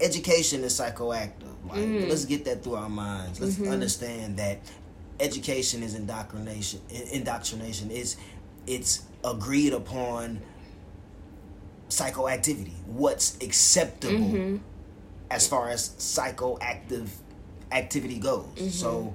Education 0.01 0.63
is 0.65 0.79
psychoactive. 0.79 1.55
Like, 1.69 1.79
mm-hmm. 1.79 2.09
let's 2.09 2.25
get 2.25 2.45
that 2.45 2.63
through 2.63 2.77
our 2.77 2.89
minds. 2.89 3.41
Let's 3.41 3.57
mm-hmm. 3.57 3.73
understand 3.73 4.37
that 4.39 4.59
education 5.19 5.83
is 5.83 5.95
indoctrination. 5.95 6.81
Indoctrination 7.13 7.91
is 7.91 8.17
it's 8.67 9.03
agreed 9.25 9.73
upon 9.73 10.41
psychoactivity. 11.89 12.73
What's 12.87 13.37
acceptable 13.41 14.15
mm-hmm. 14.15 14.57
as 15.31 15.49
far 15.49 15.71
as 15.71 15.91
psychoactive 15.91 17.09
activity 17.73 18.19
goes. 18.19 18.45
Mm-hmm. 18.57 18.69
So 18.69 19.15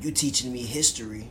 you 0.00 0.10
teaching 0.10 0.52
me 0.52 0.62
history 0.62 1.28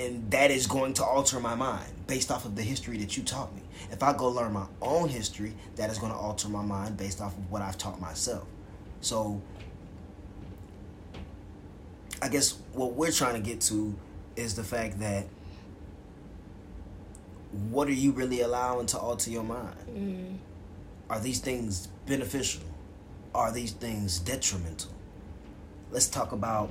and 0.00 0.30
that 0.30 0.50
is 0.50 0.66
going 0.66 0.94
to 0.94 1.04
alter 1.04 1.40
my 1.40 1.54
mind 1.54 1.90
based 2.06 2.30
off 2.30 2.44
of 2.44 2.56
the 2.56 2.62
history 2.62 2.98
that 2.98 3.16
you 3.16 3.22
taught 3.22 3.54
me. 3.54 3.59
If 3.90 4.02
I 4.02 4.12
go 4.12 4.28
learn 4.28 4.52
my 4.52 4.66
own 4.82 5.08
history, 5.08 5.54
that 5.76 5.90
is 5.90 5.98
going 5.98 6.12
to 6.12 6.18
alter 6.18 6.48
my 6.48 6.62
mind 6.62 6.96
based 6.96 7.20
off 7.20 7.36
of 7.36 7.50
what 7.50 7.62
I've 7.62 7.78
taught 7.78 8.00
myself. 8.00 8.46
So 9.00 9.40
I 12.22 12.28
guess 12.28 12.58
what 12.72 12.92
we're 12.92 13.12
trying 13.12 13.34
to 13.34 13.40
get 13.40 13.60
to 13.62 13.94
is 14.36 14.54
the 14.54 14.64
fact 14.64 15.00
that 15.00 15.26
what 17.70 17.88
are 17.88 17.92
you 17.92 18.12
really 18.12 18.42
allowing 18.42 18.86
to 18.86 18.98
alter 18.98 19.30
your 19.30 19.42
mind? 19.42 19.76
Mm. 19.88 20.36
Are 21.08 21.18
these 21.18 21.40
things 21.40 21.88
beneficial? 22.06 22.62
Are 23.34 23.52
these 23.52 23.72
things 23.72 24.18
detrimental? 24.18 24.92
Let's 25.90 26.06
talk 26.06 26.32
about 26.32 26.70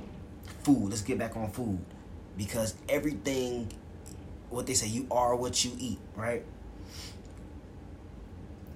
food. 0.62 0.90
Let's 0.90 1.02
get 1.02 1.18
back 1.18 1.36
on 1.36 1.50
food 1.50 1.78
because 2.38 2.74
everything, 2.88 3.70
what 4.48 4.66
they 4.66 4.74
say, 4.74 4.86
you 4.86 5.06
are 5.10 5.36
what 5.36 5.64
you 5.64 5.72
eat, 5.78 5.98
right? 6.16 6.44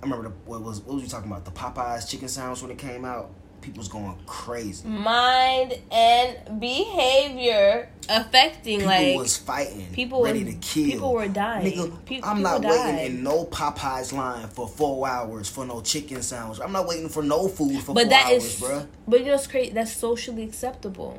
I 0.02 0.06
remember 0.06 0.28
the, 0.28 0.34
what 0.44 0.62
was 0.62 0.80
what 0.80 0.94
was 0.94 1.04
you 1.04 1.08
talking 1.08 1.30
about? 1.30 1.44
The 1.44 1.50
Popeyes 1.50 2.08
chicken 2.08 2.28
sandwich 2.28 2.62
when 2.62 2.70
it 2.70 2.78
came 2.78 3.04
out 3.04 3.30
people 3.64 3.78
was 3.78 3.88
going 3.88 4.16
crazy. 4.26 4.86
Mind 4.86 5.74
and 5.90 6.60
behavior 6.60 7.88
affecting 8.08 8.80
people 8.80 8.86
like 8.86 9.00
people 9.06 9.22
was 9.22 9.36
fighting, 9.38 9.86
people 9.92 10.22
ready 10.22 10.44
was, 10.44 10.54
to 10.54 10.60
kill. 10.60 10.90
People 10.90 11.14
were 11.14 11.28
dying. 11.28 11.72
Nigga, 11.72 12.04
Pe- 12.04 12.20
I'm 12.22 12.42
not 12.42 12.60
died. 12.62 12.70
waiting 12.70 13.16
in 13.16 13.24
no 13.24 13.46
Popeyes 13.46 14.12
line 14.12 14.48
for 14.48 14.68
four 14.68 15.08
hours 15.08 15.48
for 15.48 15.64
no 15.64 15.80
chicken 15.80 16.22
sandwich. 16.22 16.60
I'm 16.62 16.72
not 16.72 16.86
waiting 16.86 17.08
for 17.08 17.22
no 17.22 17.48
food 17.48 17.80
for 17.82 17.94
but 17.94 18.02
four 18.02 18.10
that 18.10 18.26
hours, 18.32 18.44
is, 18.44 18.60
bruh. 18.60 18.60
But 18.60 18.68
that 18.68 18.82
is 18.82 18.88
but 19.08 19.20
you 19.20 19.26
know 19.26 19.32
what's 19.32 19.46
crazy? 19.46 19.72
That's 19.72 19.92
socially 19.92 20.42
acceptable 20.42 21.18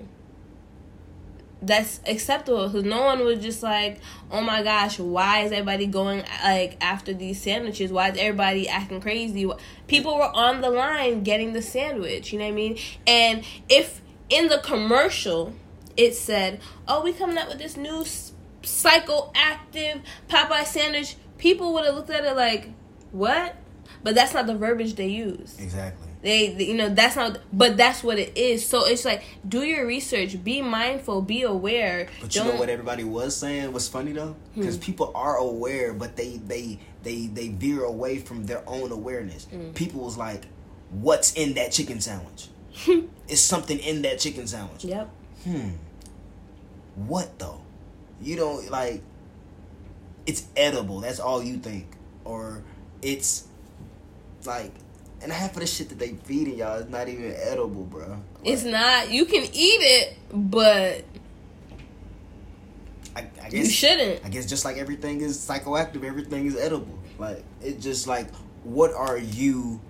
that's 1.65 1.99
acceptable 2.05 2.67
because 2.67 2.83
no 2.83 3.03
one 3.03 3.23
was 3.23 3.39
just 3.39 3.63
like, 3.63 3.99
oh 4.31 4.41
my 4.41 4.63
gosh, 4.63 4.99
why 4.99 5.41
is 5.41 5.51
everybody 5.51 5.87
going 5.87 6.23
like 6.43 6.77
after 6.81 7.13
these 7.13 7.41
sandwiches? 7.41 7.91
Why 7.91 8.09
is 8.09 8.17
everybody 8.17 8.67
acting 8.69 9.01
crazy? 9.01 9.49
People 9.87 10.15
were 10.15 10.31
on 10.33 10.61
the 10.61 10.69
line 10.69 11.23
getting 11.23 11.53
the 11.53 11.61
sandwich. 11.61 12.31
You 12.31 12.39
know 12.39 12.45
what 12.45 12.51
I 12.51 12.55
mean? 12.55 12.77
And 13.07 13.43
if 13.69 14.01
in 14.29 14.47
the 14.47 14.59
commercial 14.59 15.53
it 15.97 16.15
said, 16.15 16.59
"Oh, 16.87 17.01
we 17.03 17.13
coming 17.13 17.37
up 17.37 17.47
with 17.47 17.57
this 17.57 17.77
new 17.77 18.03
psychoactive 18.63 20.01
Popeye 20.29 20.65
sandwich," 20.65 21.15
people 21.37 21.73
would 21.73 21.85
have 21.85 21.95
looked 21.95 22.09
at 22.09 22.25
it 22.25 22.35
like, 22.35 22.69
"What?" 23.11 23.55
But 24.03 24.15
that's 24.15 24.33
not 24.33 24.45
the 24.45 24.55
verbiage 24.55 24.95
they 24.95 25.07
use. 25.07 25.55
Exactly. 25.59 26.04
They, 26.25 26.47
they, 26.47 26.65
you 26.65 26.73
know, 26.73 26.89
that's 26.89 27.15
not, 27.15 27.37
but 27.53 27.77
that's 27.77 28.03
what 28.03 28.17
it 28.17 28.35
is. 28.35 28.65
So 28.65 28.87
it's 28.87 29.05
like, 29.05 29.23
do 29.47 29.61
your 29.61 29.85
research, 29.85 30.43
be 30.43 30.59
mindful, 30.59 31.21
be 31.21 31.43
aware. 31.43 32.07
But 32.19 32.35
you 32.35 32.43
know 32.43 32.55
what 32.55 32.67
everybody 32.67 33.03
was 33.03 33.35
saying 33.35 33.71
was 33.71 33.87
funny 33.87 34.11
though, 34.11 34.35
because 34.55 34.77
hmm. 34.77 34.81
people 34.81 35.11
are 35.13 35.37
aware, 35.37 35.93
but 35.93 36.15
they 36.15 36.37
they 36.37 36.79
they 37.03 37.27
they 37.27 37.49
veer 37.49 37.83
away 37.83 38.17
from 38.17 38.47
their 38.47 38.67
own 38.67 38.91
awareness. 38.91 39.45
Hmm. 39.45 39.69
People 39.73 40.01
was 40.01 40.17
like, 40.17 40.45
"What's 40.89 41.33
in 41.33 41.53
that 41.53 41.71
chicken 41.71 42.01
sandwich?" 42.01 42.47
it's 43.27 43.41
something 43.41 43.77
in 43.77 44.01
that 44.01 44.17
chicken 44.17 44.47
sandwich. 44.47 44.83
Yep. 44.83 45.07
Hmm. 45.43 45.69
What 46.95 47.37
though? 47.37 47.61
You 48.19 48.35
don't 48.35 48.71
like. 48.71 49.03
It's 50.25 50.47
edible. 50.57 51.01
That's 51.01 51.19
all 51.19 51.43
you 51.43 51.57
think, 51.57 51.85
or 52.23 52.63
it's 53.03 53.47
like 54.43 54.71
and 55.25 55.33
half 55.33 55.55
of 55.55 55.59
the 55.59 55.65
shit 55.65 55.89
that 55.89 55.97
they 55.97 56.09
feeding 56.09 56.59
y'all 56.59 56.75
is 56.77 56.87
not 56.87 57.09
even 57.09 57.33
edible, 57.35 57.83
bro. 57.83 58.07
Like, 58.07 58.19
it's 58.43 58.63
not. 58.63 59.09
You 59.09 59.25
can 59.25 59.41
eat 59.41 59.49
it, 59.81 60.17
but 60.31 61.03
I, 63.15 63.21
I 63.41 63.49
guess 63.49 63.53
you 63.53 63.65
shouldn't. 63.65 64.23
I 64.23 64.29
guess 64.29 64.45
just 64.45 64.65
like 64.65 64.77
everything 64.77 65.21
is 65.21 65.37
psychoactive, 65.37 66.03
everything 66.03 66.45
is 66.45 66.55
edible. 66.55 66.99
Like 67.17 67.43
it's 67.59 67.83
just 67.83 68.05
like, 68.05 68.31
what 68.63 68.93
are 68.93 69.17
you 69.17 69.81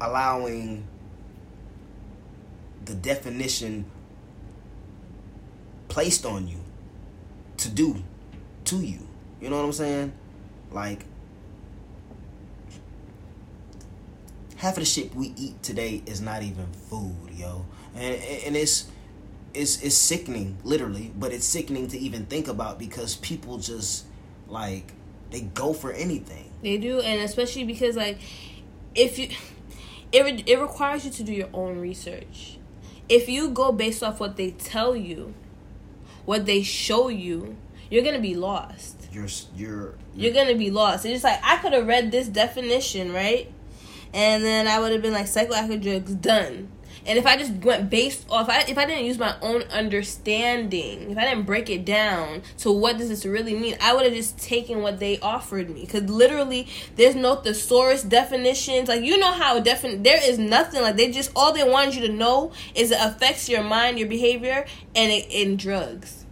allowing 0.00 0.84
the 2.84 2.94
definition 2.94 3.84
placed 5.86 6.26
on 6.26 6.48
you 6.48 6.58
to 7.58 7.68
do 7.68 8.02
to 8.64 8.80
you? 8.80 9.06
You 9.40 9.50
know 9.50 9.56
what 9.58 9.66
I'm 9.66 9.72
saying? 9.72 10.12
Like 10.72 11.04
half 14.58 14.72
of 14.72 14.80
the 14.80 14.84
shit 14.84 15.14
we 15.14 15.32
eat 15.36 15.62
today 15.62 16.02
is 16.04 16.20
not 16.20 16.42
even 16.42 16.66
food, 16.90 17.30
yo. 17.32 17.64
And 17.94 18.14
and 18.14 18.56
it's 18.56 18.90
it's 19.54 19.82
it's 19.82 19.94
sickening, 19.94 20.58
literally, 20.62 21.10
but 21.16 21.32
it's 21.32 21.46
sickening 21.46 21.88
to 21.88 21.98
even 21.98 22.26
think 22.26 22.48
about 22.48 22.78
because 22.78 23.16
people 23.16 23.58
just 23.58 24.04
like 24.46 24.92
they 25.30 25.40
go 25.40 25.72
for 25.72 25.92
anything. 25.92 26.50
They 26.62 26.76
do, 26.76 27.00
and 27.00 27.22
especially 27.22 27.64
because 27.64 27.96
like 27.96 28.18
if 28.94 29.18
you 29.18 29.30
it 30.12 30.48
it 30.48 30.58
requires 30.60 31.04
you 31.04 31.10
to 31.12 31.22
do 31.22 31.32
your 31.32 31.48
own 31.54 31.80
research. 31.80 32.58
If 33.08 33.28
you 33.28 33.48
go 33.48 33.72
based 33.72 34.02
off 34.02 34.20
what 34.20 34.36
they 34.36 34.50
tell 34.50 34.94
you, 34.94 35.32
what 36.26 36.44
they 36.44 36.62
show 36.62 37.08
you, 37.08 37.56
you're 37.90 38.04
gonna 38.04 38.18
be 38.18 38.34
lost. 38.34 39.08
You're 39.12 39.28
you're 39.56 39.68
you're, 39.68 39.94
you're 40.14 40.34
gonna 40.34 40.56
be 40.56 40.70
lost. 40.70 41.06
It's 41.06 41.14
just 41.14 41.24
like 41.24 41.40
I 41.42 41.56
could 41.56 41.72
have 41.72 41.86
read 41.86 42.10
this 42.10 42.28
definition, 42.28 43.12
right? 43.12 43.50
And 44.12 44.44
then 44.44 44.66
I 44.66 44.78
would 44.78 44.92
have 44.92 45.02
been 45.02 45.12
like 45.12 45.26
psychoactive 45.26 45.82
drugs 45.82 46.14
done. 46.14 46.68
And 47.08 47.18
if 47.18 47.24
I 47.24 47.38
just 47.38 47.52
went 47.64 47.88
based 47.88 48.26
off, 48.28 48.50
I, 48.50 48.64
if 48.68 48.76
I 48.76 48.84
didn't 48.84 49.06
use 49.06 49.18
my 49.18 49.34
own 49.40 49.62
understanding, 49.62 51.10
if 51.10 51.16
I 51.16 51.24
didn't 51.24 51.46
break 51.46 51.70
it 51.70 51.86
down 51.86 52.42
to 52.58 52.70
what 52.70 52.98
does 52.98 53.08
this 53.08 53.24
really 53.24 53.54
mean, 53.54 53.76
I 53.80 53.94
would 53.94 54.04
have 54.04 54.12
just 54.12 54.38
taken 54.38 54.82
what 54.82 54.98
they 55.00 55.18
offered 55.20 55.70
me. 55.70 55.82
Because 55.82 56.02
literally, 56.02 56.68
there's 56.96 57.14
no 57.14 57.36
thesaurus 57.36 58.02
definitions. 58.02 58.88
Like, 58.88 59.02
you 59.02 59.16
know 59.16 59.32
how 59.32 59.58
definite, 59.58 60.04
there 60.04 60.22
is 60.22 60.38
nothing. 60.38 60.82
Like, 60.82 60.96
they 60.96 61.10
just, 61.10 61.32
all 61.34 61.54
they 61.54 61.64
wanted 61.64 61.94
you 61.94 62.06
to 62.08 62.12
know 62.12 62.52
is 62.74 62.90
it 62.90 62.98
affects 63.00 63.48
your 63.48 63.62
mind, 63.62 63.98
your 63.98 64.08
behavior, 64.08 64.66
and 64.94 65.10
in 65.10 65.56
drugs. 65.56 66.26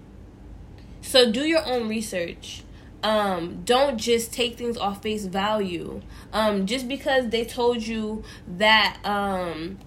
So 1.00 1.32
do 1.32 1.44
your 1.44 1.64
own 1.64 1.88
research 1.88 2.64
um, 3.06 3.62
don't 3.64 3.98
just 3.98 4.32
take 4.32 4.58
things 4.58 4.76
off 4.76 5.00
face 5.02 5.26
value. 5.26 6.02
Um, 6.32 6.66
just 6.66 6.88
because 6.88 7.28
they 7.28 7.44
told 7.44 7.86
you 7.86 8.24
that 8.58 8.98
um, 9.04 9.78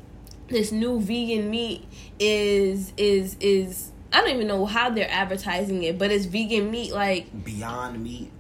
this 0.48 0.72
new 0.72 1.02
vegan 1.02 1.50
meat 1.50 1.86
is 2.18 2.94
is 2.96 3.36
is 3.42 3.92
I 4.14 4.22
don't 4.22 4.36
even 4.36 4.48
know 4.48 4.66
how 4.66 4.90
they're 4.90 5.12
advertising 5.12 5.84
it, 5.84 5.98
but 5.98 6.12
it's 6.12 6.26
vegan 6.26 6.72
meat 6.72 6.94
like 6.94 7.44
Beyond 7.44 8.02
Meat. 8.02 8.32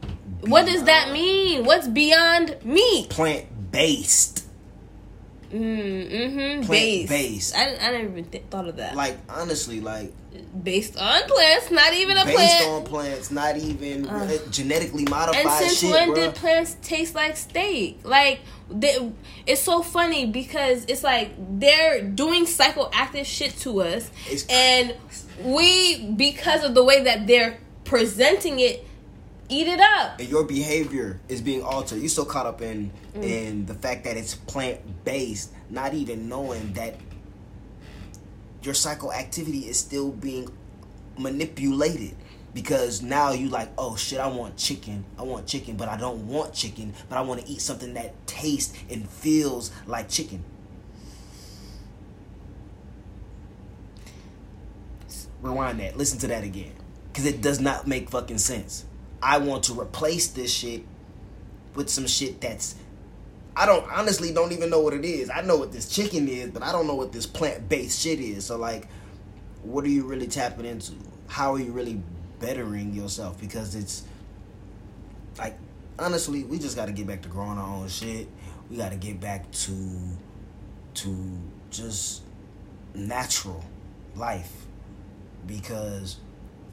what 0.41 0.65
does 0.65 0.83
that 0.85 1.11
mean? 1.11 1.65
What's 1.65 1.89
beyond 1.89 2.57
meat? 2.63 3.09
Plant 3.09 3.71
based. 3.71 4.45
Mm, 5.51 6.11
mm-hmm. 6.11 6.65
Plant 6.65 6.67
Based. 6.69 7.09
based. 7.09 7.55
I, 7.55 7.75
I 7.75 7.91
never 7.91 8.09
even 8.09 8.25
th- 8.25 8.43
thought 8.49 8.67
of 8.67 8.77
that. 8.77 8.95
Like 8.95 9.17
honestly, 9.29 9.81
like 9.81 10.13
based 10.63 10.97
on 10.97 11.21
plants, 11.23 11.71
not 11.71 11.93
even 11.93 12.17
a 12.17 12.25
based 12.25 12.37
plant. 12.37 12.67
on 12.69 12.83
plants, 12.85 13.31
not 13.31 13.57
even 13.57 14.07
Uh. 14.07 14.37
genetically 14.51 15.05
modified 15.05 15.45
and 15.45 15.51
since 15.51 15.79
shit, 15.79 15.91
when 15.91 16.09
bruh. 16.11 16.15
did 16.15 16.35
plants 16.35 16.75
taste 16.81 17.15
like 17.15 17.35
steak? 17.37 17.99
Like, 18.03 18.41
they, 18.69 19.11
it's 19.47 19.61
so 19.61 19.81
funny 19.81 20.27
because 20.27 20.85
it's 20.85 21.03
like 21.03 21.31
they're 21.59 22.03
doing 22.03 22.45
psychoactive 22.45 23.25
shit 23.25 23.57
to 23.59 23.81
us, 23.81 24.09
It's 24.29 24.45
and 24.47 24.95
we, 25.41 26.11
because 26.11 26.63
of 26.63 26.75
the 26.75 26.83
way 26.83 27.03
that 27.05 27.25
they're 27.25 27.57
presenting 27.85 28.59
it, 28.59 28.85
eat 29.49 29.67
it 29.67 29.79
up. 29.79 30.19
and 30.19 30.29
your 30.29 30.43
behavior 30.45 31.19
is 31.27 31.41
being 31.41 31.63
altered. 31.63 31.99
You're 31.99 32.09
so 32.09 32.25
caught 32.25 32.45
up 32.45 32.61
in 32.61 32.91
Mm. 33.15 33.23
in 33.23 33.65
the 33.65 33.73
fact 33.73 34.03
that 34.05 34.15
it's 34.17 34.35
plant 34.35 34.79
based, 35.03 35.49
not 35.69 35.93
even 35.93 36.29
knowing 36.29 36.73
that 36.73 36.95
your 38.63 38.73
psychoactivity 38.75 39.65
is 39.67 39.77
still 39.79 40.11
being 40.11 40.47
manipulated. 41.17 42.15
Because 42.53 43.01
now 43.03 43.31
you 43.31 43.47
like, 43.49 43.69
oh 43.77 43.95
shit, 43.95 44.19
I 44.19 44.27
want 44.27 44.57
chicken. 44.57 45.05
I 45.19 45.21
want 45.23 45.45
chicken, 45.45 45.75
but 45.77 45.87
I 45.87 45.97
don't 45.97 46.27
want 46.27 46.51
chicken. 46.53 46.93
But 47.07 47.17
I 47.17 47.21
want 47.21 47.41
to 47.41 47.47
eat 47.47 47.61
something 47.61 47.93
that 47.93 48.13
tastes 48.25 48.73
and 48.89 49.07
feels 49.07 49.71
like 49.85 50.09
chicken. 50.09 50.43
Rewind 55.41 55.79
that. 55.79 55.97
Listen 55.97 56.19
to 56.19 56.27
that 56.27 56.43
again. 56.43 56.73
Because 57.11 57.25
it 57.25 57.41
does 57.41 57.59
not 57.59 57.87
make 57.87 58.09
fucking 58.09 58.39
sense. 58.39 58.85
I 59.21 59.37
want 59.37 59.63
to 59.65 59.79
replace 59.79 60.27
this 60.27 60.53
shit 60.53 60.83
with 61.75 61.89
some 61.89 62.07
shit 62.07 62.41
that's. 62.41 62.75
I 63.55 63.65
don't 63.65 63.89
honestly 63.91 64.31
don't 64.31 64.53
even 64.53 64.69
know 64.69 64.79
what 64.79 64.93
it 64.93 65.03
is. 65.03 65.29
I 65.29 65.41
know 65.41 65.57
what 65.57 65.71
this 65.71 65.89
chicken 65.89 66.27
is, 66.27 66.51
but 66.51 66.63
I 66.63 66.71
don't 66.71 66.87
know 66.87 66.95
what 66.95 67.11
this 67.11 67.25
plant 67.25 67.67
based 67.67 68.01
shit 68.01 68.19
is. 68.19 68.45
So, 68.45 68.57
like, 68.57 68.87
what 69.63 69.83
are 69.83 69.89
you 69.89 70.05
really 70.05 70.27
tapping 70.27 70.65
into? 70.65 70.93
How 71.27 71.55
are 71.55 71.59
you 71.59 71.71
really 71.71 72.01
bettering 72.39 72.93
yourself? 72.93 73.39
Because 73.39 73.75
it's. 73.75 74.03
Like, 75.37 75.57
honestly, 75.97 76.43
we 76.43 76.59
just 76.59 76.75
got 76.75 76.85
to 76.87 76.91
get 76.91 77.07
back 77.07 77.21
to 77.23 77.29
growing 77.29 77.57
our 77.57 77.77
own 77.77 77.87
shit. 77.87 78.27
We 78.69 78.77
got 78.77 78.91
to 78.91 78.97
get 78.97 79.19
back 79.19 79.51
to. 79.51 79.99
to 80.95 81.39
just 81.69 82.23
natural 82.93 83.63
life. 84.15 84.51
Because 85.45 86.17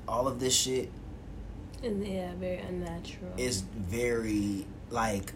all 0.09 0.29
of 0.29 0.41
this 0.41 0.55
shit 0.55 0.91
And, 1.83 2.07
yeah, 2.07 2.33
very 2.35 2.59
unnatural. 2.59 3.33
is 3.37 3.61
very 3.61 4.67
like 4.91 5.33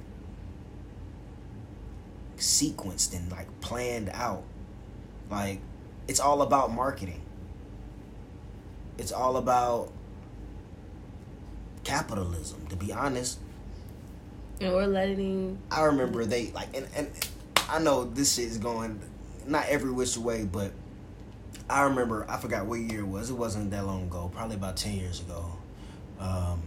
sequenced 2.38 3.14
and 3.14 3.30
like 3.30 3.46
planned 3.60 4.10
out. 4.12 4.42
Like 5.30 5.60
it's 6.08 6.20
all 6.20 6.42
about 6.42 6.72
marketing. 6.72 7.22
It's 8.98 9.12
all 9.12 9.36
about 9.36 9.92
capitalism, 11.84 12.66
to 12.68 12.76
be 12.76 12.92
honest. 12.92 13.38
and 14.60 14.72
we're 14.72 14.86
letting. 14.86 15.58
I 15.70 15.82
remember 15.84 16.24
they 16.24 16.50
like 16.52 16.74
and, 16.76 16.86
and 16.96 17.10
I 17.68 17.78
know 17.78 18.04
this 18.04 18.34
shit 18.34 18.46
is 18.46 18.58
going 18.58 19.00
not 19.46 19.66
every 19.68 19.90
which 19.92 20.16
way, 20.16 20.44
but 20.44 20.72
I 21.68 21.82
remember 21.82 22.26
I 22.28 22.36
forgot 22.38 22.66
what 22.66 22.80
year 22.80 23.00
it 23.00 23.06
was. 23.06 23.30
It 23.30 23.34
wasn't 23.34 23.70
that 23.70 23.86
long 23.86 24.04
ago, 24.04 24.30
probably 24.34 24.56
about 24.56 24.76
ten 24.76 24.94
years 24.94 25.20
ago. 25.20 25.44
Um, 26.20 26.62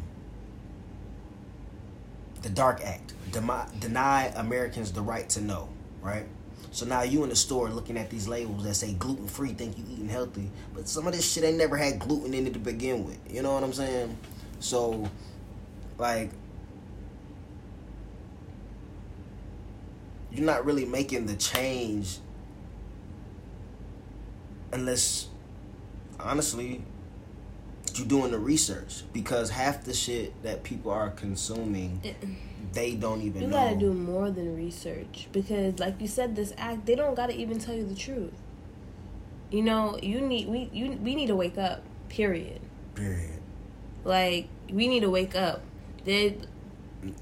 the 2.42 2.50
Dark 2.50 2.82
Act 2.84 3.14
demi- 3.32 3.80
deny 3.80 4.28
Americans 4.36 4.92
the 4.92 5.02
right 5.02 5.30
to 5.30 5.42
know, 5.42 5.70
right? 6.02 6.26
So 6.72 6.86
now 6.86 7.04
you 7.04 7.24
in 7.24 7.30
the 7.30 7.36
store 7.36 7.70
looking 7.70 7.98
at 7.98 8.10
these 8.10 8.28
labels 8.28 8.64
that 8.64 8.74
say 8.74 8.94
gluten 8.94 9.28
free, 9.28 9.54
think 9.54 9.78
you 9.78 9.84
eating 9.92 10.10
healthy, 10.10 10.50
but 10.74 10.88
some 10.88 11.06
of 11.06 11.14
this 11.14 11.32
shit 11.32 11.44
ain't 11.44 11.58
never 11.58 11.78
had 11.78 12.00
gluten 12.00 12.34
in 12.34 12.48
it 12.48 12.54
to 12.54 12.60
begin 12.60 13.06
with. 13.06 13.20
You 13.32 13.44
know 13.44 13.54
what 13.54 13.64
I'm 13.64 13.74
saying? 13.74 14.18
So, 14.60 15.08
like, 16.00 16.32
you're 20.32 20.46
not 20.46 20.66
really 20.66 20.86
making 20.86 21.28
the 21.28 21.36
change 21.36 22.18
unless 24.72 25.28
honestly 26.20 26.84
you're 27.98 28.08
doing 28.08 28.32
the 28.32 28.40
research 28.40 29.04
because 29.14 29.50
half 29.50 29.84
the 29.84 29.94
shit 29.94 30.42
that 30.44 30.64
people 30.64 30.92
are 30.92 31.10
consuming 31.12 32.02
they 32.74 32.96
don't 32.96 33.22
even 33.22 33.44
You 33.44 33.48
know 33.48 33.58
gotta 33.58 33.76
do 33.76 33.94
more 33.94 34.32
than 34.32 34.56
research 34.56 35.28
because, 35.32 35.80
like 35.80 36.02
you 36.02 36.08
said, 36.08 36.36
this 36.36 36.54
act 36.58 36.86
they 36.86 36.96
don't 36.96 37.16
gotta 37.16 37.36
even 37.36 37.60
tell 37.60 37.76
you 37.76 37.86
the 37.86 37.96
truth. 37.96 38.34
You 39.52 39.62
know, 39.62 40.00
you 40.02 40.22
need 40.22 40.48
we 40.48 40.70
you 40.74 40.94
we 40.94 41.16
need 41.16 41.28
to 41.28 41.36
wake 41.36 41.58
up. 41.58 41.84
Period. 42.10 42.62
period 42.96 43.40
Like 44.04 44.48
we 44.72 44.88
need 44.88 45.02
to 45.02 45.10
wake 45.10 45.36
up. 45.36 45.62
They 46.04 46.38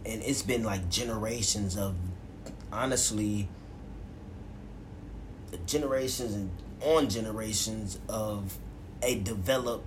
and 0.05 0.21
it's 0.23 0.41
been 0.41 0.63
like 0.63 0.89
generations 0.89 1.75
of 1.75 1.95
honestly 2.71 3.49
generations 5.65 6.33
and 6.33 6.49
on 6.81 7.09
generations 7.09 7.99
of 8.07 8.57
a 9.01 9.15
developed 9.15 9.85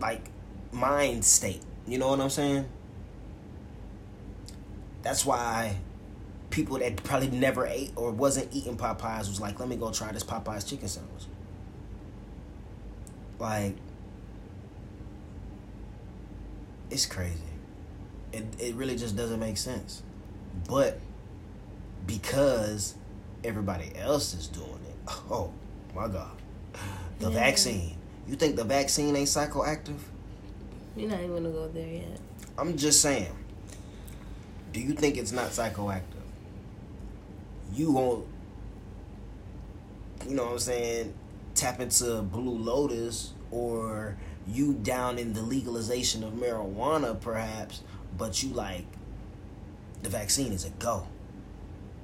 like 0.00 0.26
mind 0.72 1.24
state 1.24 1.62
you 1.86 1.98
know 1.98 2.08
what 2.08 2.20
i'm 2.20 2.30
saying 2.30 2.64
that's 5.02 5.24
why 5.24 5.76
people 6.50 6.78
that 6.78 7.02
probably 7.04 7.28
never 7.30 7.66
ate 7.66 7.92
or 7.96 8.10
wasn't 8.10 8.48
eating 8.54 8.76
popeyes 8.76 9.28
was 9.28 9.40
like 9.40 9.58
let 9.60 9.68
me 9.68 9.76
go 9.76 9.90
try 9.90 10.10
this 10.12 10.24
popeyes 10.24 10.68
chicken 10.68 10.88
sandwich 10.88 11.24
like 13.38 13.76
it's 16.90 17.06
crazy 17.06 17.38
it, 18.34 18.44
it 18.58 18.74
really 18.74 18.96
just 18.96 19.16
doesn't 19.16 19.38
make 19.38 19.56
sense. 19.56 20.02
But 20.68 20.98
because 22.06 22.94
everybody 23.44 23.92
else 23.96 24.34
is 24.34 24.48
doing 24.48 24.68
it, 24.88 24.96
oh 25.30 25.52
my 25.94 26.08
God. 26.08 26.36
The 27.20 27.28
Yeah. 27.30 27.34
vaccine. 27.34 27.93
You 28.26 28.36
think 28.36 28.56
the 28.56 28.64
vaccine 28.64 29.14
ain't 29.16 29.28
psychoactive? 29.28 29.98
you're 30.96 31.10
not 31.10 31.20
even 31.20 31.34
gonna 31.34 31.50
go 31.50 31.68
there 31.68 31.86
yet. 31.86 32.20
I'm 32.56 32.76
just 32.76 33.00
saying. 33.00 33.34
Do 34.72 34.80
you 34.80 34.92
think 34.92 35.16
it's 35.16 35.32
not 35.32 35.50
psychoactive? 35.50 36.02
You 37.72 37.92
won't, 37.92 38.26
you 40.28 40.34
know 40.34 40.44
what 40.44 40.52
I'm 40.52 40.58
saying, 40.58 41.14
tap 41.54 41.80
into 41.80 42.22
Blue 42.22 42.58
Lotus 42.58 43.32
or 43.50 44.16
you 44.46 44.74
down 44.74 45.18
in 45.18 45.32
the 45.32 45.42
legalization 45.42 46.22
of 46.22 46.34
marijuana 46.34 47.20
perhaps, 47.20 47.82
but 48.16 48.42
you 48.42 48.50
like 48.50 48.84
the 50.02 50.08
vaccine 50.08 50.52
is 50.52 50.64
a 50.64 50.70
go. 50.70 51.06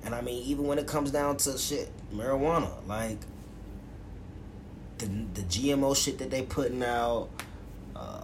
And 0.05 0.15
I 0.15 0.21
mean, 0.23 0.43
even 0.45 0.67
when 0.67 0.79
it 0.79 0.87
comes 0.87 1.11
down 1.11 1.37
to 1.39 1.59
shit, 1.59 1.91
marijuana, 2.15 2.71
like 2.87 3.19
the 5.01 5.07
the 5.35 5.43
GMO 5.43 5.97
shit 5.97 6.19
that 6.19 6.31
they 6.31 6.43
putting 6.43 6.83
out, 6.83 7.29
uh, 7.97 8.21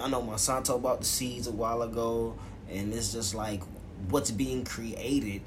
I 0.00 0.08
know 0.08 0.22
Monsanto 0.22 0.80
bought 0.80 1.00
the 1.00 1.04
seeds 1.06 1.46
a 1.46 1.52
while 1.52 1.82
ago, 1.82 2.34
and 2.70 2.92
it's 2.94 3.12
just 3.12 3.34
like 3.34 3.62
what's 4.08 4.30
being 4.30 4.64
created 4.64 5.42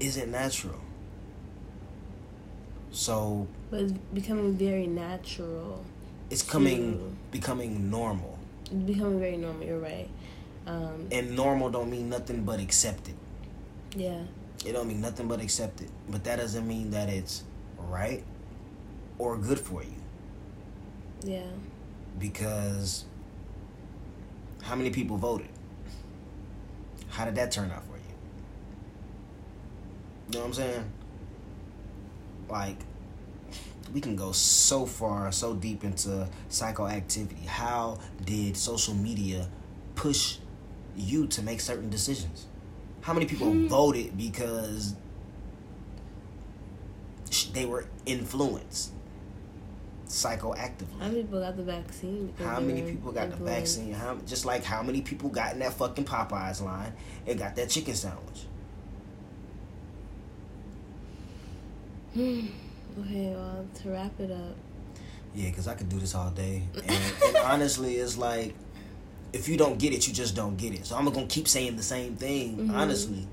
isn't 0.00 0.30
natural. 0.30 0.78
So 2.90 3.46
But 3.70 3.80
it's 3.80 3.92
becoming 4.12 4.54
very 4.56 4.86
natural. 4.86 5.84
it's 6.30 6.42
coming 6.42 6.94
True. 6.98 7.16
becoming 7.30 7.90
normal. 7.90 8.38
It's 8.66 8.74
becoming 8.74 9.18
very 9.18 9.36
normal. 9.36 9.66
You're 9.66 9.78
right. 9.78 10.08
Um, 10.66 11.08
And 11.12 11.36
normal 11.36 11.70
don't 11.70 11.90
mean 11.90 12.08
nothing 12.08 12.44
but 12.44 12.60
accepted. 12.60 13.14
yeah. 13.96 14.22
It 14.64 14.72
don't 14.72 14.88
mean 14.88 15.00
nothing 15.00 15.28
but 15.28 15.40
accepted. 15.40 15.90
But 16.08 16.24
that 16.24 16.36
doesn't 16.36 16.66
mean 16.66 16.90
that 16.90 17.08
it's 17.08 17.44
right 17.76 18.24
or 19.18 19.36
good 19.36 19.58
for 19.58 19.82
you. 19.82 20.02
Yeah. 21.22 21.46
Because 22.18 23.04
how 24.62 24.74
many 24.74 24.90
people 24.90 25.16
voted? 25.16 25.48
How 27.08 27.24
did 27.24 27.34
that 27.36 27.50
turn 27.50 27.70
out 27.70 27.84
for 27.84 27.96
you? 27.96 28.02
You 30.28 30.34
know 30.34 30.40
what 30.40 30.46
I'm 30.46 30.54
saying? 30.54 30.92
Like, 32.48 32.78
we 33.92 34.00
can 34.00 34.16
go 34.16 34.32
so 34.32 34.86
far, 34.86 35.30
so 35.30 35.54
deep 35.54 35.84
into 35.84 36.26
psychoactivity. 36.50 37.46
How 37.46 37.98
did 38.24 38.56
social 38.56 38.94
media 38.94 39.48
push 39.94 40.38
you 40.96 41.26
to 41.28 41.42
make 41.42 41.60
certain 41.60 41.90
decisions? 41.90 42.46
How 43.04 43.12
many 43.12 43.26
people 43.26 43.50
hmm. 43.50 43.66
voted 43.66 44.16
because 44.16 44.94
they 47.52 47.66
were 47.66 47.84
influenced 48.06 48.92
psychoactively? 50.06 50.98
How 50.98 51.08
many 51.08 51.22
people 51.22 51.40
got 51.40 51.54
the 51.54 51.64
vaccine? 51.64 52.32
How 52.38 52.60
many 52.60 52.80
people 52.80 53.12
got 53.12 53.24
influenced? 53.24 53.38
the 53.38 53.44
vaccine? 53.44 53.92
How 53.92 54.14
just 54.24 54.46
like 54.46 54.64
how 54.64 54.82
many 54.82 55.02
people 55.02 55.28
got 55.28 55.52
in 55.52 55.58
that 55.58 55.74
fucking 55.74 56.06
Popeyes 56.06 56.62
line 56.62 56.94
and 57.26 57.38
got 57.38 57.54
that 57.56 57.68
chicken 57.68 57.94
sandwich? 57.94 58.46
okay, 62.16 62.48
well, 63.34 63.66
to 63.82 63.90
wrap 63.90 64.18
it 64.18 64.30
up. 64.30 64.56
Yeah, 65.34 65.50
because 65.50 65.68
I 65.68 65.74
could 65.74 65.90
do 65.90 65.98
this 65.98 66.14
all 66.14 66.30
day. 66.30 66.62
And, 66.88 67.12
and 67.26 67.36
honestly, 67.44 67.96
it's 67.96 68.16
like, 68.16 68.54
if 69.34 69.48
you 69.48 69.56
don't 69.56 69.78
get 69.80 69.92
it, 69.92 70.06
you 70.06 70.14
just 70.14 70.36
don't 70.36 70.56
get 70.56 70.72
it. 70.72 70.86
So 70.86 70.96
I'm 70.96 71.04
going 71.06 71.26
to 71.26 71.34
keep 71.34 71.48
saying 71.48 71.76
the 71.76 71.82
same 71.82 72.14
thing, 72.14 72.56
mm-hmm. 72.56 72.74
honestly. 72.74 73.26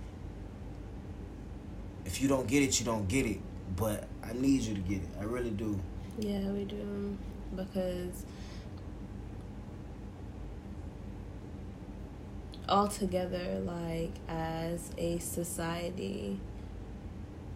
If 2.06 2.22
you 2.22 2.28
don't 2.28 2.48
get 2.48 2.64
it, 2.64 2.80
you 2.80 2.86
don't 2.86 3.08
get 3.08 3.28
it. 3.28 3.40
But 3.76 4.08
I 4.24 4.34
need 4.34 4.64
you 4.64 4.74
to 4.74 4.82
get 4.82 5.04
it. 5.04 5.10
I 5.20 5.24
really 5.26 5.52
do. 5.52 5.80
Yeah, 6.18 6.40
we 6.50 6.66
do. 6.66 7.18
Because 7.56 8.26
altogether, 12.68 13.60
like, 13.60 14.14
as 14.28 14.90
a 14.98 15.20
society, 15.20 16.40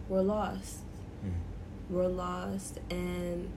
we're 0.08 0.22
lost. 0.22 0.78
Mm. 1.24 1.32
We're 1.90 2.06
lost. 2.06 2.78
And 2.90 3.50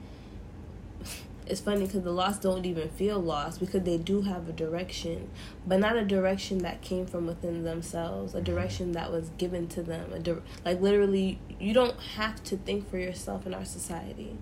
it's 1.50 1.62
funny 1.62 1.88
because 1.88 2.04
the 2.04 2.12
lost 2.12 2.44
don't 2.44 2.66
even 2.66 2.90
feel 2.90 3.20
lost 3.20 3.60
because 3.60 3.84
they 3.84 3.98
do 3.98 4.22
have 4.22 4.48
a 4.48 4.52
direction, 4.52 5.30
but 5.66 5.80
not 5.80 5.96
a 5.96 6.06
direction 6.06 6.60
that 6.60 6.82
came 6.82 7.08
from 7.08 7.26
within 7.26 7.64
themselves, 7.64 8.34
a 8.34 8.38
mm-hmm. 8.38 8.46
direction 8.46 8.92
that 8.92 9.12
was 9.12 9.30
given 9.38 9.68
to 9.70 9.82
them. 9.82 10.14
A 10.14 10.20
di- 10.20 10.36
like 10.64 10.80
literally, 10.80 11.40
you 11.60 11.74
don't 11.74 12.00
have 12.16 12.44
to 12.46 12.58
think 12.58 12.90
for 12.90 13.00
yourself 13.00 13.48
in 13.48 13.54
our 13.56 13.66
society. 13.66 14.38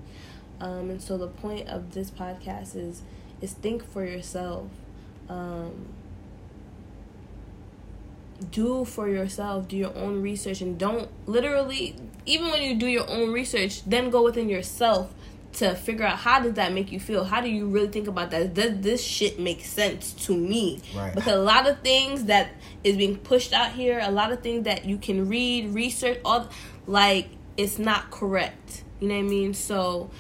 Um, 0.60 0.90
and 0.90 1.02
so 1.02 1.18
the 1.18 1.28
point 1.28 1.70
of 1.70 1.94
this 1.94 2.12
podcast 2.12 2.76
is 2.76 3.02
is 3.42 3.54
think 3.54 3.90
for 3.90 4.04
yourself. 4.04 4.70
Um, 5.30 5.88
do 8.52 8.86
for 8.86 9.10
yourself 9.10 9.68
do 9.68 9.76
your 9.76 9.96
own 9.98 10.22
research 10.22 10.62
and 10.62 10.78
don't 10.78 11.10
literally 11.28 11.96
even 12.28 12.52
when 12.52 12.62
you 12.62 12.76
do 12.76 12.86
your 12.86 13.10
own 13.10 13.32
research 13.32 13.84
then 13.86 14.12
go 14.12 14.24
within 14.24 14.48
yourself 14.48 15.12
to 15.58 15.74
figure 15.76 16.06
out 16.06 16.18
how 16.18 16.40
does 16.40 16.54
that 16.54 16.72
make 16.72 16.92
you 16.92 17.00
feel? 17.00 17.24
How 17.24 17.42
do 17.42 17.50
you 17.50 17.68
really 17.68 17.88
think 17.88 18.08
about 18.08 18.30
that? 18.32 18.54
Does 18.54 18.80
this 18.80 19.04
shit 19.04 19.40
make 19.40 19.66
sense 19.66 20.14
to 20.26 20.38
me? 20.38 20.82
Right. 20.96 21.16
because 21.16 21.34
a 21.34 21.40
lot 21.40 21.68
of 21.68 21.80
things 21.80 22.26
that 22.26 22.50
is 22.84 22.96
being 22.96 23.18
pushed 23.18 23.54
out 23.54 23.72
here 23.72 24.00
a 24.02 24.12
lot 24.12 24.32
of 24.32 24.42
things 24.42 24.66
that 24.66 24.86
you 24.86 24.98
can 24.98 25.28
read 25.28 25.74
research 25.74 26.20
all 26.24 26.50
like 26.86 27.30
it's 27.58 27.80
not 27.80 28.12
correct. 28.12 28.84
You 29.00 29.08
know 29.08 29.16
what 29.16 29.20
i 29.22 29.24
mean? 29.24 29.54
So 29.54 30.12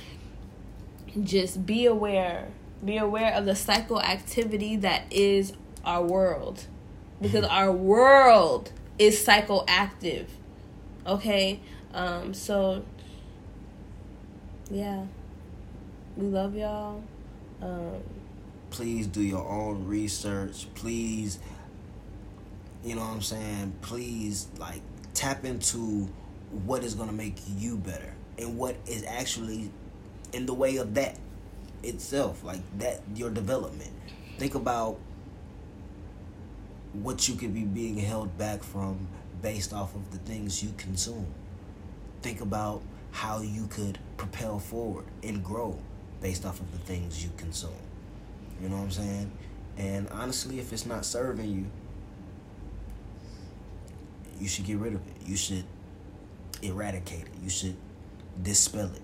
just 1.21 1.65
be 1.65 1.85
aware. 1.85 2.49
Be 2.83 2.97
aware 2.97 3.33
of 3.33 3.45
the 3.45 3.51
psychoactivity 3.51 4.81
that 4.81 5.03
is 5.11 5.53
our 5.85 6.03
world. 6.03 6.65
Because 7.21 7.45
our 7.45 7.71
world 7.71 8.71
is 8.97 9.23
psychoactive. 9.23 10.25
Okay? 11.05 11.59
Um 11.93 12.33
so 12.33 12.83
yeah 14.69 15.05
we 16.17 16.27
love 16.27 16.55
y'all. 16.55 17.03
Um, 17.61 18.01
please 18.71 19.07
do 19.07 19.21
your 19.21 19.47
own 19.47 19.85
research. 19.85 20.67
Please, 20.73 21.39
you 22.83 22.95
know 22.95 23.01
what 23.01 23.11
I'm 23.11 23.21
saying? 23.21 23.73
Please, 23.81 24.47
like, 24.57 24.81
tap 25.13 25.45
into 25.45 26.09
what 26.65 26.83
is 26.83 26.95
going 26.95 27.09
to 27.09 27.15
make 27.15 27.35
you 27.57 27.77
better 27.77 28.13
and 28.39 28.57
what 28.57 28.75
is 28.87 29.05
actually 29.05 29.69
in 30.33 30.45
the 30.47 30.53
way 30.53 30.77
of 30.77 30.95
that 30.95 31.17
itself, 31.83 32.43
like 32.43 32.61
that, 32.79 33.01
your 33.15 33.29
development. 33.29 33.91
Think 34.39 34.55
about 34.55 34.97
what 36.93 37.29
you 37.29 37.35
could 37.35 37.53
be 37.53 37.63
being 37.63 37.97
held 37.97 38.35
back 38.39 38.63
from 38.63 39.07
based 39.41 39.71
off 39.71 39.93
of 39.93 40.11
the 40.11 40.17
things 40.19 40.63
you 40.63 40.73
consume. 40.77 41.27
Think 42.23 42.41
about 42.41 42.81
how 43.11 43.41
you 43.41 43.67
could 43.67 43.99
propel 44.17 44.57
forward 44.57 45.05
and 45.21 45.43
grow 45.43 45.77
based 46.21 46.45
off 46.45 46.59
of 46.59 46.71
the 46.71 46.79
things 46.79 47.23
you 47.23 47.31
consume. 47.37 47.71
You 48.61 48.69
know 48.69 48.77
what 48.77 48.83
I'm 48.83 48.91
saying? 48.91 49.31
And 49.77 50.09
honestly, 50.09 50.59
if 50.59 50.73
it's 50.73 50.85
not 50.85 51.05
serving 51.05 51.51
you, 51.51 51.65
you 54.39 54.47
should 54.47 54.65
get 54.65 54.77
rid 54.77 54.93
of 54.93 55.07
it. 55.07 55.27
You 55.27 55.35
should 55.35 55.65
eradicate 56.61 57.23
it. 57.23 57.33
You 57.43 57.49
should 57.49 57.75
dispel 58.41 58.85
it. 58.87 59.01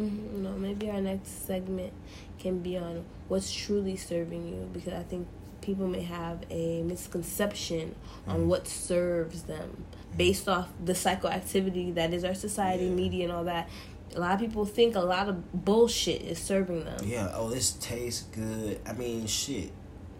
Mm-hmm. 0.00 0.42
No, 0.42 0.52
maybe 0.52 0.90
our 0.90 1.00
next 1.00 1.46
segment 1.46 1.92
can 2.38 2.60
be 2.60 2.78
on 2.78 3.04
what's 3.28 3.52
truly 3.52 3.96
serving 3.96 4.48
you 4.48 4.68
because 4.72 4.94
I 4.94 5.02
think 5.02 5.26
people 5.60 5.86
may 5.86 6.02
have 6.02 6.44
a 6.50 6.82
misconception 6.82 7.94
mm-hmm. 8.22 8.30
on 8.30 8.48
what 8.48 8.66
serves 8.66 9.42
them 9.42 9.84
based 10.16 10.48
off 10.48 10.68
the 10.84 10.92
psychoactivity 10.92 11.94
that 11.94 12.12
is 12.12 12.24
our 12.24 12.34
society, 12.34 12.86
yeah. 12.86 12.90
media, 12.90 13.24
and 13.24 13.32
all 13.32 13.44
that 13.44 13.68
a 14.14 14.20
lot 14.20 14.34
of 14.34 14.40
people 14.40 14.64
think 14.64 14.94
a 14.94 15.00
lot 15.00 15.28
of 15.28 15.64
bullshit 15.64 16.22
is 16.22 16.38
serving 16.38 16.84
them. 16.84 17.00
Yeah. 17.04 17.32
Oh, 17.34 17.50
this 17.50 17.72
tastes 17.72 18.22
good. 18.22 18.80
I 18.86 18.92
mean, 18.92 19.26
shit. 19.26 19.70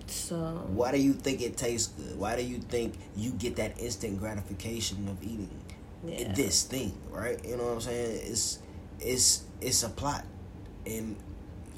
So. 0.07 0.37
Why 0.69 0.93
do 0.93 0.99
you 0.99 1.13
think 1.13 1.41
it 1.41 1.57
tastes 1.57 1.89
good? 1.89 2.19
Why 2.19 2.37
do 2.37 2.43
you 2.43 2.59
think 2.59 2.95
you 3.17 3.33
get 3.33 3.57
that 3.57 3.81
instant 3.81 4.19
gratification 4.19 5.09
of 5.09 5.23
eating 5.23 5.51
yeah. 6.05 6.33
this 6.33 6.65
thing? 6.65 6.93
Right. 7.11 7.43
You 7.45 7.57
know 7.57 7.65
what 7.65 7.75
I'm 7.75 7.81
saying? 7.81 8.21
It's 8.25 8.59
it's 9.01 9.45
it's 9.61 9.83
a 9.83 9.89
plot, 9.89 10.25
and 10.87 11.17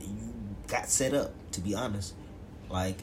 you 0.00 0.35
got 0.68 0.88
set 0.88 1.14
up. 1.14 1.33
To 1.53 1.61
be 1.61 1.74
honest, 1.74 2.14
like. 2.68 2.96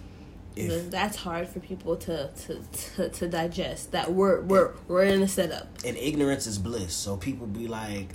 If, 0.54 0.92
that's 0.92 1.16
hard 1.16 1.48
for 1.48 1.62
people 1.62 1.96
to, 1.96 2.30
to, 2.30 2.62
to, 2.98 3.08
to 3.08 3.30
digest. 3.30 3.94
That 3.94 4.12
we're 4.12 4.42
we're 4.42 4.74
we're 4.90 5.06
in 5.06 5.22
a 5.22 5.28
setup. 5.30 5.70
And 5.86 5.96
ignorance 5.96 6.46
is 6.46 6.58
bliss. 6.58 6.94
So 6.94 7.16
people 7.16 7.48
be 7.48 7.70
like, 7.70 8.10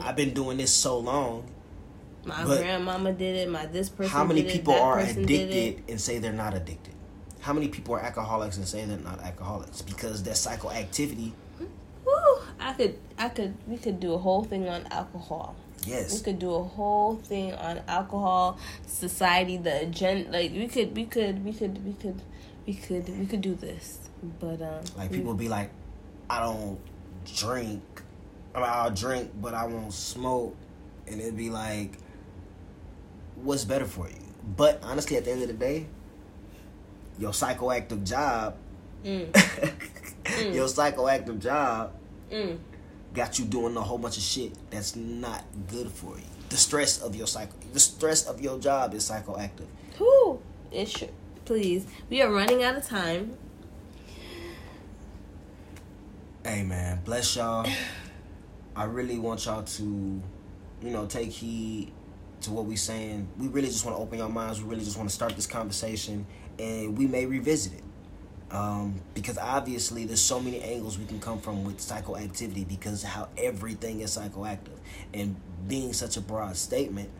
I've 0.00 0.16
been 0.16 0.34
doing 0.34 0.58
this 0.58 0.72
so 0.72 0.98
long. 0.98 1.44
My 2.24 2.44
grandmama 2.44 3.12
did 3.12 3.36
it. 3.36 3.50
My 3.50 3.66
this 3.66 3.88
person. 3.88 4.12
How 4.12 4.24
many 4.24 4.42
people 4.42 4.74
it, 4.74 4.80
are 4.80 4.98
addicted 4.98 5.82
and 5.88 6.00
say 6.00 6.18
they're 6.18 6.32
not 6.32 6.54
addicted? 6.54 6.94
How 7.40 7.52
many 7.52 7.68
people 7.68 7.94
are 7.94 8.00
alcoholics 8.00 8.56
and 8.56 8.68
say 8.68 8.84
they're 8.84 8.98
not 8.98 9.20
alcoholics 9.20 9.80
because 9.82 10.22
their 10.22 10.34
psychoactivity? 10.34 11.32
Woo! 12.04 12.12
I 12.60 12.72
could, 12.74 12.98
I 13.16 13.28
could, 13.30 13.54
we 13.66 13.78
could 13.78 14.00
do 14.00 14.12
a 14.14 14.18
whole 14.18 14.44
thing 14.44 14.68
on 14.68 14.86
alcohol. 14.90 15.56
Yes. 15.86 16.18
We 16.18 16.24
could 16.24 16.38
do 16.38 16.54
a 16.54 16.62
whole 16.62 17.16
thing 17.16 17.54
on 17.54 17.80
alcohol, 17.88 18.58
society, 18.86 19.56
the 19.56 19.82
agenda. 19.82 20.30
Like 20.30 20.52
we 20.52 20.68
could, 20.68 20.94
we 20.94 21.06
could, 21.06 21.44
we 21.44 21.52
could, 21.52 21.84
we 21.84 21.92
could, 21.94 22.20
we 22.66 22.74
could, 22.74 23.18
we 23.18 23.26
could 23.26 23.40
do 23.40 23.54
this. 23.54 24.10
But 24.40 24.60
um, 24.60 24.84
like 24.96 25.12
people 25.12 25.32
we, 25.32 25.44
be 25.44 25.48
like, 25.48 25.70
I 26.28 26.40
don't 26.40 26.78
drink 27.36 28.02
I 28.54 28.60
mean, 28.60 28.68
I'll 28.70 28.90
drink, 28.90 29.30
but 29.40 29.54
I 29.54 29.66
won't 29.66 29.92
smoke, 29.92 30.56
and 31.06 31.20
it'd 31.20 31.36
be 31.36 31.50
like, 31.50 31.98
what's 33.36 33.64
better 33.64 33.84
for 33.84 34.08
you? 34.08 34.16
But 34.56 34.80
honestly, 34.82 35.16
at 35.16 35.24
the 35.24 35.32
end 35.32 35.42
of 35.42 35.48
the 35.48 35.54
day, 35.54 35.86
your 37.18 37.32
psychoactive 37.32 38.04
job, 38.04 38.56
mm. 39.04 39.30
mm. 39.32 40.54
your 40.54 40.66
psychoactive 40.66 41.38
job, 41.38 41.92
mm. 42.30 42.58
got 43.14 43.38
you 43.38 43.44
doing 43.44 43.76
a 43.76 43.80
whole 43.80 43.98
bunch 43.98 44.16
of 44.16 44.22
shit 44.22 44.52
that's 44.70 44.96
not 44.96 45.44
good 45.68 45.90
for 45.90 46.16
you. 46.16 46.24
The 46.48 46.56
stress 46.56 47.02
of 47.02 47.14
your 47.14 47.26
psycho, 47.26 47.52
the 47.72 47.80
stress 47.80 48.26
of 48.26 48.40
your 48.40 48.58
job 48.58 48.94
is 48.94 49.08
psychoactive. 49.08 49.66
Who? 49.98 50.40
It 50.72 50.88
should. 50.88 51.12
Please, 51.44 51.86
we 52.08 52.22
are 52.22 52.30
running 52.30 52.62
out 52.62 52.76
of 52.76 52.86
time. 52.86 53.36
Hey 56.44 56.62
man, 56.62 57.00
bless 57.04 57.36
y'all. 57.36 57.68
I 58.78 58.84
really 58.84 59.18
want 59.18 59.44
y'all 59.44 59.64
to, 59.64 59.82
you 59.82 60.90
know, 60.90 61.06
take 61.06 61.30
heed 61.30 61.90
to 62.42 62.52
what 62.52 62.64
we're 62.64 62.76
saying. 62.76 63.28
We 63.36 63.48
really 63.48 63.66
just 63.66 63.84
want 63.84 63.96
to 63.96 64.02
open 64.02 64.18
your 64.18 64.28
minds. 64.28 64.62
We 64.62 64.70
really 64.70 64.84
just 64.84 64.96
want 64.96 65.08
to 65.08 65.14
start 65.14 65.34
this 65.34 65.48
conversation, 65.48 66.24
and 66.60 66.96
we 66.96 67.08
may 67.08 67.26
revisit 67.26 67.72
it. 67.74 67.82
Um, 68.52 69.00
because 69.14 69.36
obviously 69.36 70.04
there's 70.04 70.20
so 70.20 70.38
many 70.38 70.62
angles 70.62 70.96
we 70.96 71.06
can 71.06 71.18
come 71.18 71.40
from 71.40 71.64
with 71.64 71.78
psychoactivity 71.78 72.66
because 72.66 73.02
how 73.02 73.28
everything 73.36 74.00
is 74.00 74.16
psychoactive 74.16 74.78
and 75.12 75.36
being 75.66 75.92
such 75.92 76.16
a 76.16 76.22
broad 76.22 76.56
statement 76.56 77.10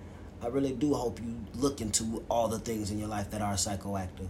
i 0.40 0.46
really 0.46 0.72
do 0.72 0.94
hope 0.94 1.20
you 1.20 1.38
look 1.56 1.82
into 1.82 2.24
all 2.30 2.48
the 2.48 2.58
things 2.58 2.90
in 2.90 2.98
your 2.98 3.08
life 3.08 3.30
that 3.30 3.42
are 3.42 3.52
psychoactive 3.54 4.28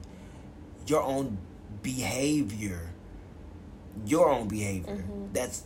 your 0.88 1.04
own 1.04 1.38
behavior 1.84 2.90
your 4.04 4.28
own 4.28 4.48
behavior 4.48 4.96
mm-hmm. 4.96 5.32
that's 5.32 5.62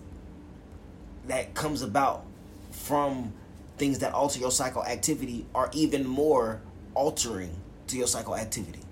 that 1.26 1.54
comes 1.54 1.82
about 1.82 2.24
from 2.70 3.32
things 3.78 4.00
that 4.00 4.12
alter 4.12 4.38
your 4.38 4.50
psychoactivity 4.50 5.44
are 5.54 5.70
even 5.72 6.06
more 6.06 6.60
altering 6.94 7.54
to 7.86 7.96
your 7.96 8.06
psychoactivity 8.06 8.82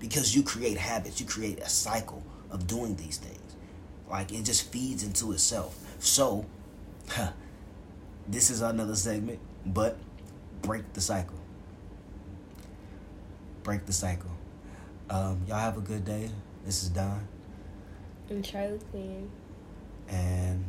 because 0.00 0.34
you 0.34 0.42
create 0.42 0.76
habits, 0.76 1.20
you 1.20 1.26
create 1.26 1.58
a 1.60 1.68
cycle 1.68 2.22
of 2.50 2.66
doing 2.66 2.96
these 2.96 3.18
things. 3.18 3.56
Like 4.10 4.32
it 4.32 4.44
just 4.44 4.72
feeds 4.72 5.02
into 5.02 5.32
itself. 5.32 5.78
So, 5.98 6.46
huh, 7.08 7.32
this 8.26 8.50
is 8.50 8.62
another 8.62 8.94
segment, 8.94 9.38
but 9.66 9.96
break 10.62 10.92
the 10.92 11.00
cycle. 11.00 11.36
Break 13.62 13.86
the 13.86 13.92
cycle. 13.92 14.30
Um, 15.10 15.42
y'all 15.46 15.58
have 15.58 15.76
a 15.76 15.82
good 15.82 16.04
day. 16.04 16.30
This 16.64 16.82
is 16.82 16.90
Don. 16.90 17.26
And 18.30 18.44
Charlie 18.44 18.78
Queen. 18.90 19.30
And 20.08 20.64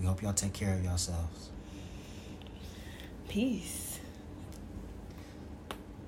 we 0.00 0.06
hope 0.06 0.22
y'all 0.22 0.32
take 0.32 0.54
care 0.54 0.74
of 0.74 0.82
yourselves. 0.82 1.50
Peace. 3.28 4.00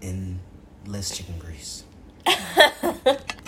In 0.00 0.40
less 0.86 1.16
chicken 1.16 1.38
grease. 1.38 1.84